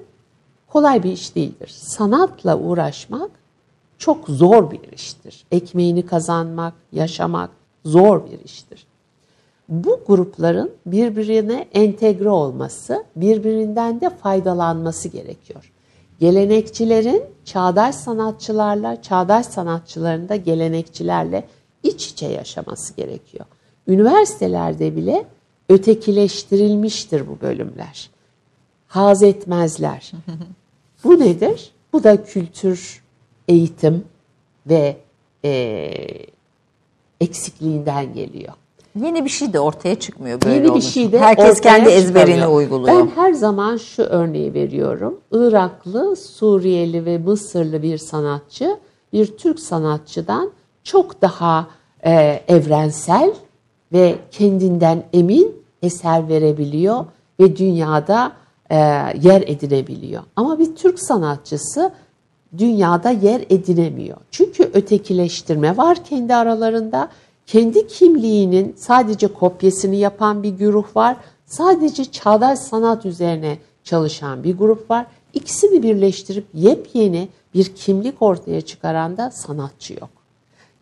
kolay 0.69 1.03
bir 1.03 1.13
iş 1.13 1.35
değildir. 1.35 1.69
Sanatla 1.69 2.59
uğraşmak 2.59 3.31
çok 3.99 4.29
zor 4.29 4.71
bir 4.71 4.93
iştir. 4.93 5.45
Ekmeğini 5.51 6.07
kazanmak, 6.07 6.75
yaşamak 6.93 7.51
zor 7.85 8.27
bir 8.31 8.45
iştir. 8.45 8.87
Bu 9.73 10.01
grupların 10.07 10.71
birbirine 10.87 11.69
entegre 11.75 12.29
olması, 12.29 13.05
birbirinden 13.17 14.01
de 14.01 14.11
faydalanması 14.11 15.09
gerekiyor. 15.09 15.73
Gelenekçilerin 16.21 17.23
çağdaş 17.45 17.95
sanatçılarla, 17.95 19.03
çağdaş 19.03 19.47
sanatçıların 19.47 20.29
da 20.29 20.37
gelenekçilerle 20.37 21.49
iç 21.83 22.07
içe 22.09 22.27
yaşaması 22.27 22.97
gerekiyor. 22.97 23.45
Üniversitelerde 23.89 24.97
bile 24.97 25.25
ötekileştirilmiştir 25.69 27.29
bu 27.29 27.41
bölümler. 27.41 28.11
Haz 28.87 29.23
etmezler. 29.23 30.13
Bu 31.05 31.21
nedir? 31.21 31.73
Bu 31.93 32.05
da 32.05 32.25
kültür, 32.25 33.03
eğitim 33.49 34.05
ve 34.67 34.97
eee, 35.45 36.27
eksikliğinden 37.21 38.15
geliyor. 38.15 38.53
Yeni 39.01 39.25
bir 39.25 39.31
şey 39.31 39.53
de 39.53 39.61
ortaya 39.61 39.95
çıkmıyor 39.95 40.41
böyle 40.43 40.55
Yeni 40.55 40.75
bir 40.75 40.81
şey 40.81 41.13
de 41.13 41.19
Herkes 41.19 41.61
kendi 41.61 41.89
ezberini 41.89 42.35
çıkarıyor. 42.35 42.57
uyguluyor. 42.57 42.99
Ben 42.99 43.11
her 43.23 43.33
zaman 43.33 43.77
şu 43.77 44.03
örneği 44.03 44.55
veriyorum. 44.55 45.21
Iraklı, 45.33 46.17
Suriyeli 46.17 47.05
ve 47.05 47.19
Mısırlı 47.19 47.83
bir 47.83 47.99
sanatçı 47.99 48.77
bir 49.13 49.27
Türk 49.27 49.61
sanatçıdan 49.61 50.51
çok 50.85 51.23
daha 51.23 51.67
e, 52.05 52.43
evrensel 52.49 53.33
ve 53.93 54.15
kendinden 54.31 55.03
emin 55.13 55.63
eser 55.83 56.29
verebiliyor 56.29 57.05
ve 57.41 57.57
dünyada 57.57 58.33
e, 58.71 58.77
yer 59.23 59.43
edinebiliyor. 59.47 60.23
Ama 60.37 60.59
bir 60.59 60.77
Türk 60.77 61.01
sanatçısı 61.01 61.93
dünyada 62.59 63.11
yer 63.11 63.41
edinemiyor. 63.51 64.17
Çünkü 64.31 64.71
ötekileştirme 64.75 65.77
var 65.77 66.05
kendi 66.05 66.35
aralarında. 66.35 67.09
Kendi 67.53 67.87
kimliğinin 67.87 68.75
sadece 68.79 69.27
kopyasını 69.27 69.95
yapan 69.95 70.43
bir 70.43 70.51
güruh 70.51 70.97
var. 70.97 71.17
Sadece 71.47 72.05
çağdaş 72.05 72.59
sanat 72.59 73.07
üzerine 73.07 73.59
çalışan 73.85 74.45
bir 74.45 74.59
grup 74.59 74.91
var. 74.91 75.07
İkisini 75.35 75.83
birleştirip 75.83 76.47
yepyeni 76.55 77.29
bir 77.55 77.65
kimlik 77.65 78.23
ortaya 78.23 78.61
çıkaran 78.61 79.17
da 79.17 79.31
sanatçı 79.31 79.93
yok. 79.93 80.09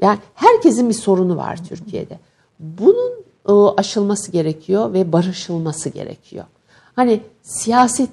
Yani 0.00 0.18
herkesin 0.34 0.88
bir 0.88 0.94
sorunu 0.94 1.36
var 1.36 1.58
Türkiye'de. 1.68 2.18
Bunun 2.60 3.12
e, 3.48 3.52
aşılması 3.52 4.32
gerekiyor 4.32 4.92
ve 4.92 5.12
barışılması 5.12 5.88
gerekiyor. 5.88 6.44
Hani 6.96 7.20
siyaset 7.42 8.10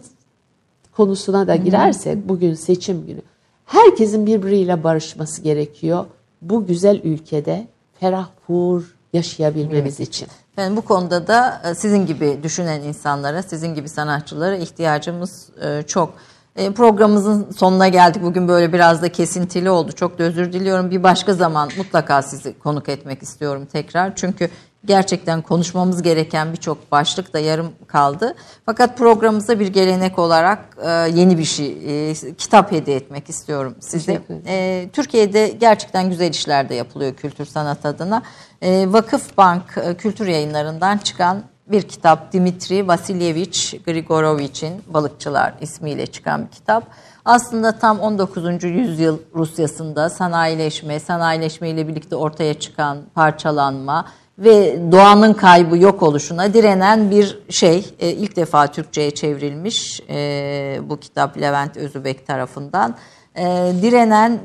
konusuna 0.95 1.47
da 1.47 1.55
girersek 1.55 2.30
bugün 2.30 2.53
seçim 2.53 3.05
günü. 3.08 3.22
Herkesin 3.66 4.26
birbiriyle 4.26 4.84
barışması 4.84 5.41
gerekiyor. 5.41 6.05
Bu 6.41 6.66
güzel 6.66 7.01
ülkede 7.03 7.68
ferah 7.99 8.37
hur 8.48 8.84
yaşayabilmemiz 9.14 10.00
için. 10.00 10.28
Yani 10.58 10.78
bu 10.78 10.82
konuda 10.82 11.28
da 11.28 11.62
e, 11.66 11.76
sizin 11.76 12.06
gibi 12.06 12.39
düşünen 12.43 12.82
insanlara, 12.82 13.43
sizin 13.43 13.76
gibi 13.76 13.89
sanatçılara 13.89 14.56
ihtiyacımız 14.56 15.50
e, 15.62 15.84
çok. 15.88 16.14
E, 16.56 16.72
Programımızın 16.72 17.52
sonuna 17.52 17.88
geldik. 17.88 18.24
Bugün 18.24 18.48
böyle 18.48 18.74
biraz 18.74 19.02
da 19.02 19.12
kesintili 19.12 19.70
oldu. 19.70 19.91
Çok 19.91 20.20
da 20.20 20.24
özür 20.24 20.54
diliyorum. 20.54 20.91
Bir 20.91 21.04
başka 21.04 21.34
zaman 21.34 21.70
mutlaka 21.78 22.22
sizi 22.22 22.60
konuk 22.60 22.89
etmek 22.89 23.24
istiyorum 23.24 23.68
tekrar. 23.72 24.16
Çünkü 24.16 24.50
gerçekten 24.88 25.42
konuşmamız 25.42 26.02
gereken 26.02 26.52
birçok 26.52 26.92
başlık 26.92 27.34
da 27.34 27.40
yarım 27.40 27.72
kaldı. 27.88 28.36
Fakat 28.66 28.98
programımıza 28.98 29.60
bir 29.60 29.68
gelenek 29.68 30.20
olarak 30.20 30.78
e, 30.82 30.90
yeni 30.90 31.38
bir 31.38 31.44
şey, 31.44 31.78
e, 32.10 32.14
kitap 32.38 32.72
hediye 32.72 32.98
etmek 32.98 33.30
istiyorum 33.30 33.76
size. 33.80 34.22
E, 34.48 34.90
Türkiye'de 34.94 35.48
gerçekten 35.48 36.10
güzel 36.10 36.32
işler 36.32 36.70
de 36.70 36.76
yapılıyor 36.76 37.14
kültür 37.14 37.46
sanat 37.46 37.86
adına. 37.86 38.22
E, 38.62 38.94
Vakıf 38.94 39.38
Bank 39.38 39.64
e, 39.78 39.94
kültür 39.94 40.28
yayınlarından 40.28 40.98
çıkan 40.98 41.44
bir 41.72 41.82
kitap 41.82 42.34
Dimitri 42.34 42.88
Vasilyevich 42.88 43.86
Grigorovich'in 43.86 44.84
Balıkçılar 44.88 45.54
ismiyle 45.62 46.06
çıkan 46.06 46.46
bir 46.46 46.52
kitap. 46.52 46.84
Aslında 47.26 47.80
tam 47.80 48.00
19. 48.00 48.64
yüzyıl 48.64 49.18
Rusyasında 49.36 50.10
sanayileşme, 50.10 51.00
sanayileşme 51.00 51.70
ile 51.70 51.88
birlikte 51.88 52.16
ortaya 52.16 52.54
çıkan 52.54 52.98
parçalanma 53.16 54.06
ve 54.40 54.80
doğanın 54.92 55.34
kaybı 55.34 55.78
yok 55.78 56.04
oluşuna 56.04 56.54
direnen 56.54 57.12
bir 57.12 57.40
şey. 57.50 57.86
E, 58.00 58.10
ilk 58.10 58.36
defa 58.36 58.68
Türkçe'ye 58.68 59.12
çevrilmiş 59.12 60.02
e, 60.10 60.80
bu 60.84 61.00
kitap 61.00 61.42
Levent 61.42 61.78
Özübek 61.78 62.28
tarafından. 62.28 62.96
E, 63.36 63.72
direnen 63.82 64.40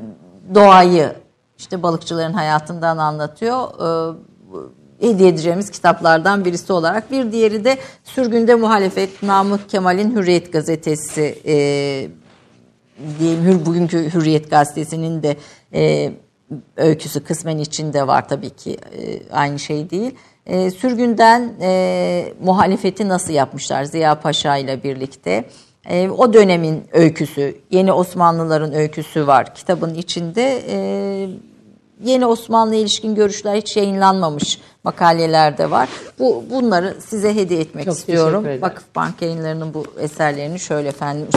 doğayı 0.55 1.13
işte 1.57 1.83
balıkçıların 1.83 2.33
hayatından 2.33 2.97
anlatıyor. 2.97 3.67
E, 4.99 5.07
hediye 5.07 5.29
edeceğimiz 5.29 5.69
kitaplardan 5.71 6.45
birisi 6.45 6.73
olarak. 6.73 7.11
Bir 7.11 7.31
diğeri 7.31 7.65
de 7.65 7.77
Sürgünde 8.03 8.55
Muhalefet 8.55 9.23
Namık 9.23 9.69
Kemal'in 9.69 10.15
Hürriyet 10.15 10.53
Gazetesi 10.53 11.39
e, 11.45 11.55
diyelim 13.19 13.65
bugünkü 13.65 14.13
Hürriyet 14.13 14.49
Gazetesi'nin 14.49 15.23
de 15.23 15.37
e, 15.73 16.13
öyküsü 16.77 17.23
kısmen 17.23 17.57
içinde 17.57 18.07
var 18.07 18.27
tabii 18.29 18.49
ki 18.49 18.77
e, 18.97 19.29
aynı 19.31 19.59
şey 19.59 19.89
değil. 19.89 20.15
E, 20.45 20.71
sürgünden 20.71 21.53
e, 21.61 22.33
muhalefeti 22.43 23.09
nasıl 23.09 23.33
yapmışlar 23.33 23.83
Ziya 23.83 24.19
Paşa 24.19 24.57
ile 24.57 24.83
birlikte. 24.83 25.45
E, 25.89 26.09
o 26.09 26.33
dönemin 26.33 26.83
öyküsü, 26.91 27.57
yeni 27.71 27.91
Osmanlıların 27.91 28.73
öyküsü 28.73 29.27
var 29.27 29.55
kitabın 29.55 29.93
içinde. 29.93 30.63
E, 30.67 30.77
yeni 32.03 32.25
Osmanlı 32.25 32.75
ilişkin 32.75 33.15
görüşler 33.15 33.55
hiç 33.55 33.77
yayınlanmamış 33.77 34.59
makaleler 34.83 35.57
de 35.57 35.71
var. 35.71 35.89
Bu 36.19 36.43
bunları 36.49 36.97
size 37.07 37.35
hediye 37.35 37.59
etmek 37.61 37.85
Çok 37.85 37.95
istiyorum. 37.95 38.45
ederim. 38.45 38.61
Vakıfbank 38.61 39.21
yayınlarının 39.21 39.73
bu 39.73 39.83
eserlerini 39.99 40.59
şöyle 40.59 40.87
efendim. 40.87 41.27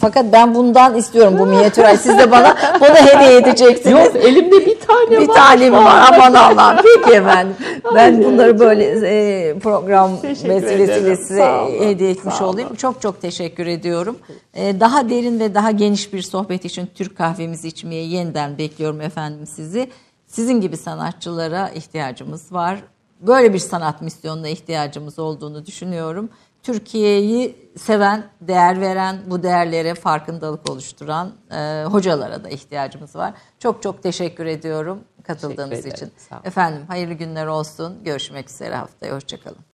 Fakat 0.00 0.24
ben 0.32 0.54
bundan 0.54 0.94
istiyorum 0.94 1.36
bu 1.38 1.46
minyatür. 1.46 1.84
Siz 2.02 2.18
de 2.18 2.30
bana 2.30 2.56
bunu 2.80 2.88
hediye 2.88 3.36
edeceksiniz. 3.38 3.92
Yok 3.92 4.16
elimde 4.16 4.66
bir 4.66 4.78
tane 4.80 5.10
bir 5.10 5.28
var. 5.28 5.34
tane 5.34 5.70
mi 5.70 5.76
var? 5.76 6.12
Aman 6.12 6.34
Allah'ım. 6.34 6.76
Peki 7.04 7.16
efendim. 7.16 7.56
Ben 7.94 8.24
bunları 8.24 8.58
böyle 8.60 8.84
e, 8.84 9.58
program 9.58 10.22
vesilesiyle 10.22 11.16
size 11.16 11.46
hediye 11.80 12.10
etmiş 12.10 12.40
olayım. 12.42 12.74
Çok 12.74 13.02
çok 13.02 13.20
teşekkür 13.22 13.66
ediyorum. 13.66 14.16
E, 14.54 14.80
daha 14.80 15.10
derin 15.10 15.40
ve 15.40 15.54
daha 15.54 15.70
geniş 15.70 16.12
bir 16.12 16.22
sohbet 16.22 16.64
için 16.64 16.88
Türk 16.94 17.18
kahvemizi 17.18 17.68
içmeye 17.68 18.04
yeniden 18.04 18.58
bekliyorum 18.58 19.00
efendim 19.00 19.46
sizi. 19.46 19.88
Sizin 20.28 20.60
gibi 20.60 20.76
sanatçılara 20.76 21.68
ihtiyacımız 21.68 22.52
var. 22.52 22.82
Böyle 23.20 23.54
bir 23.54 23.58
sanat 23.58 24.02
misyonuna 24.02 24.48
ihtiyacımız 24.48 25.18
olduğunu 25.18 25.66
düşünüyorum. 25.66 26.30
Türkiye'yi 26.62 27.70
seven, 27.76 28.24
değer 28.40 28.80
veren, 28.80 29.18
bu 29.26 29.42
değerlere 29.42 29.94
farkındalık 29.94 30.70
oluşturan 30.70 31.32
e, 31.50 31.84
hocalara 31.84 32.44
da 32.44 32.48
ihtiyacımız 32.48 33.16
var. 33.16 33.34
Çok 33.58 33.82
çok 33.82 34.02
teşekkür 34.02 34.46
ediyorum 34.46 35.00
katıldığınız 35.22 35.70
Teşekkür 35.70 35.90
için. 35.90 36.06
ederim, 36.06 36.32
olun. 36.32 36.40
Efendim 36.44 36.82
hayırlı 36.88 37.14
günler 37.14 37.46
olsun. 37.46 38.04
Görüşmek 38.04 38.50
üzere 38.50 38.74
haftaya. 38.76 39.14
Hoşçakalın. 39.14 39.58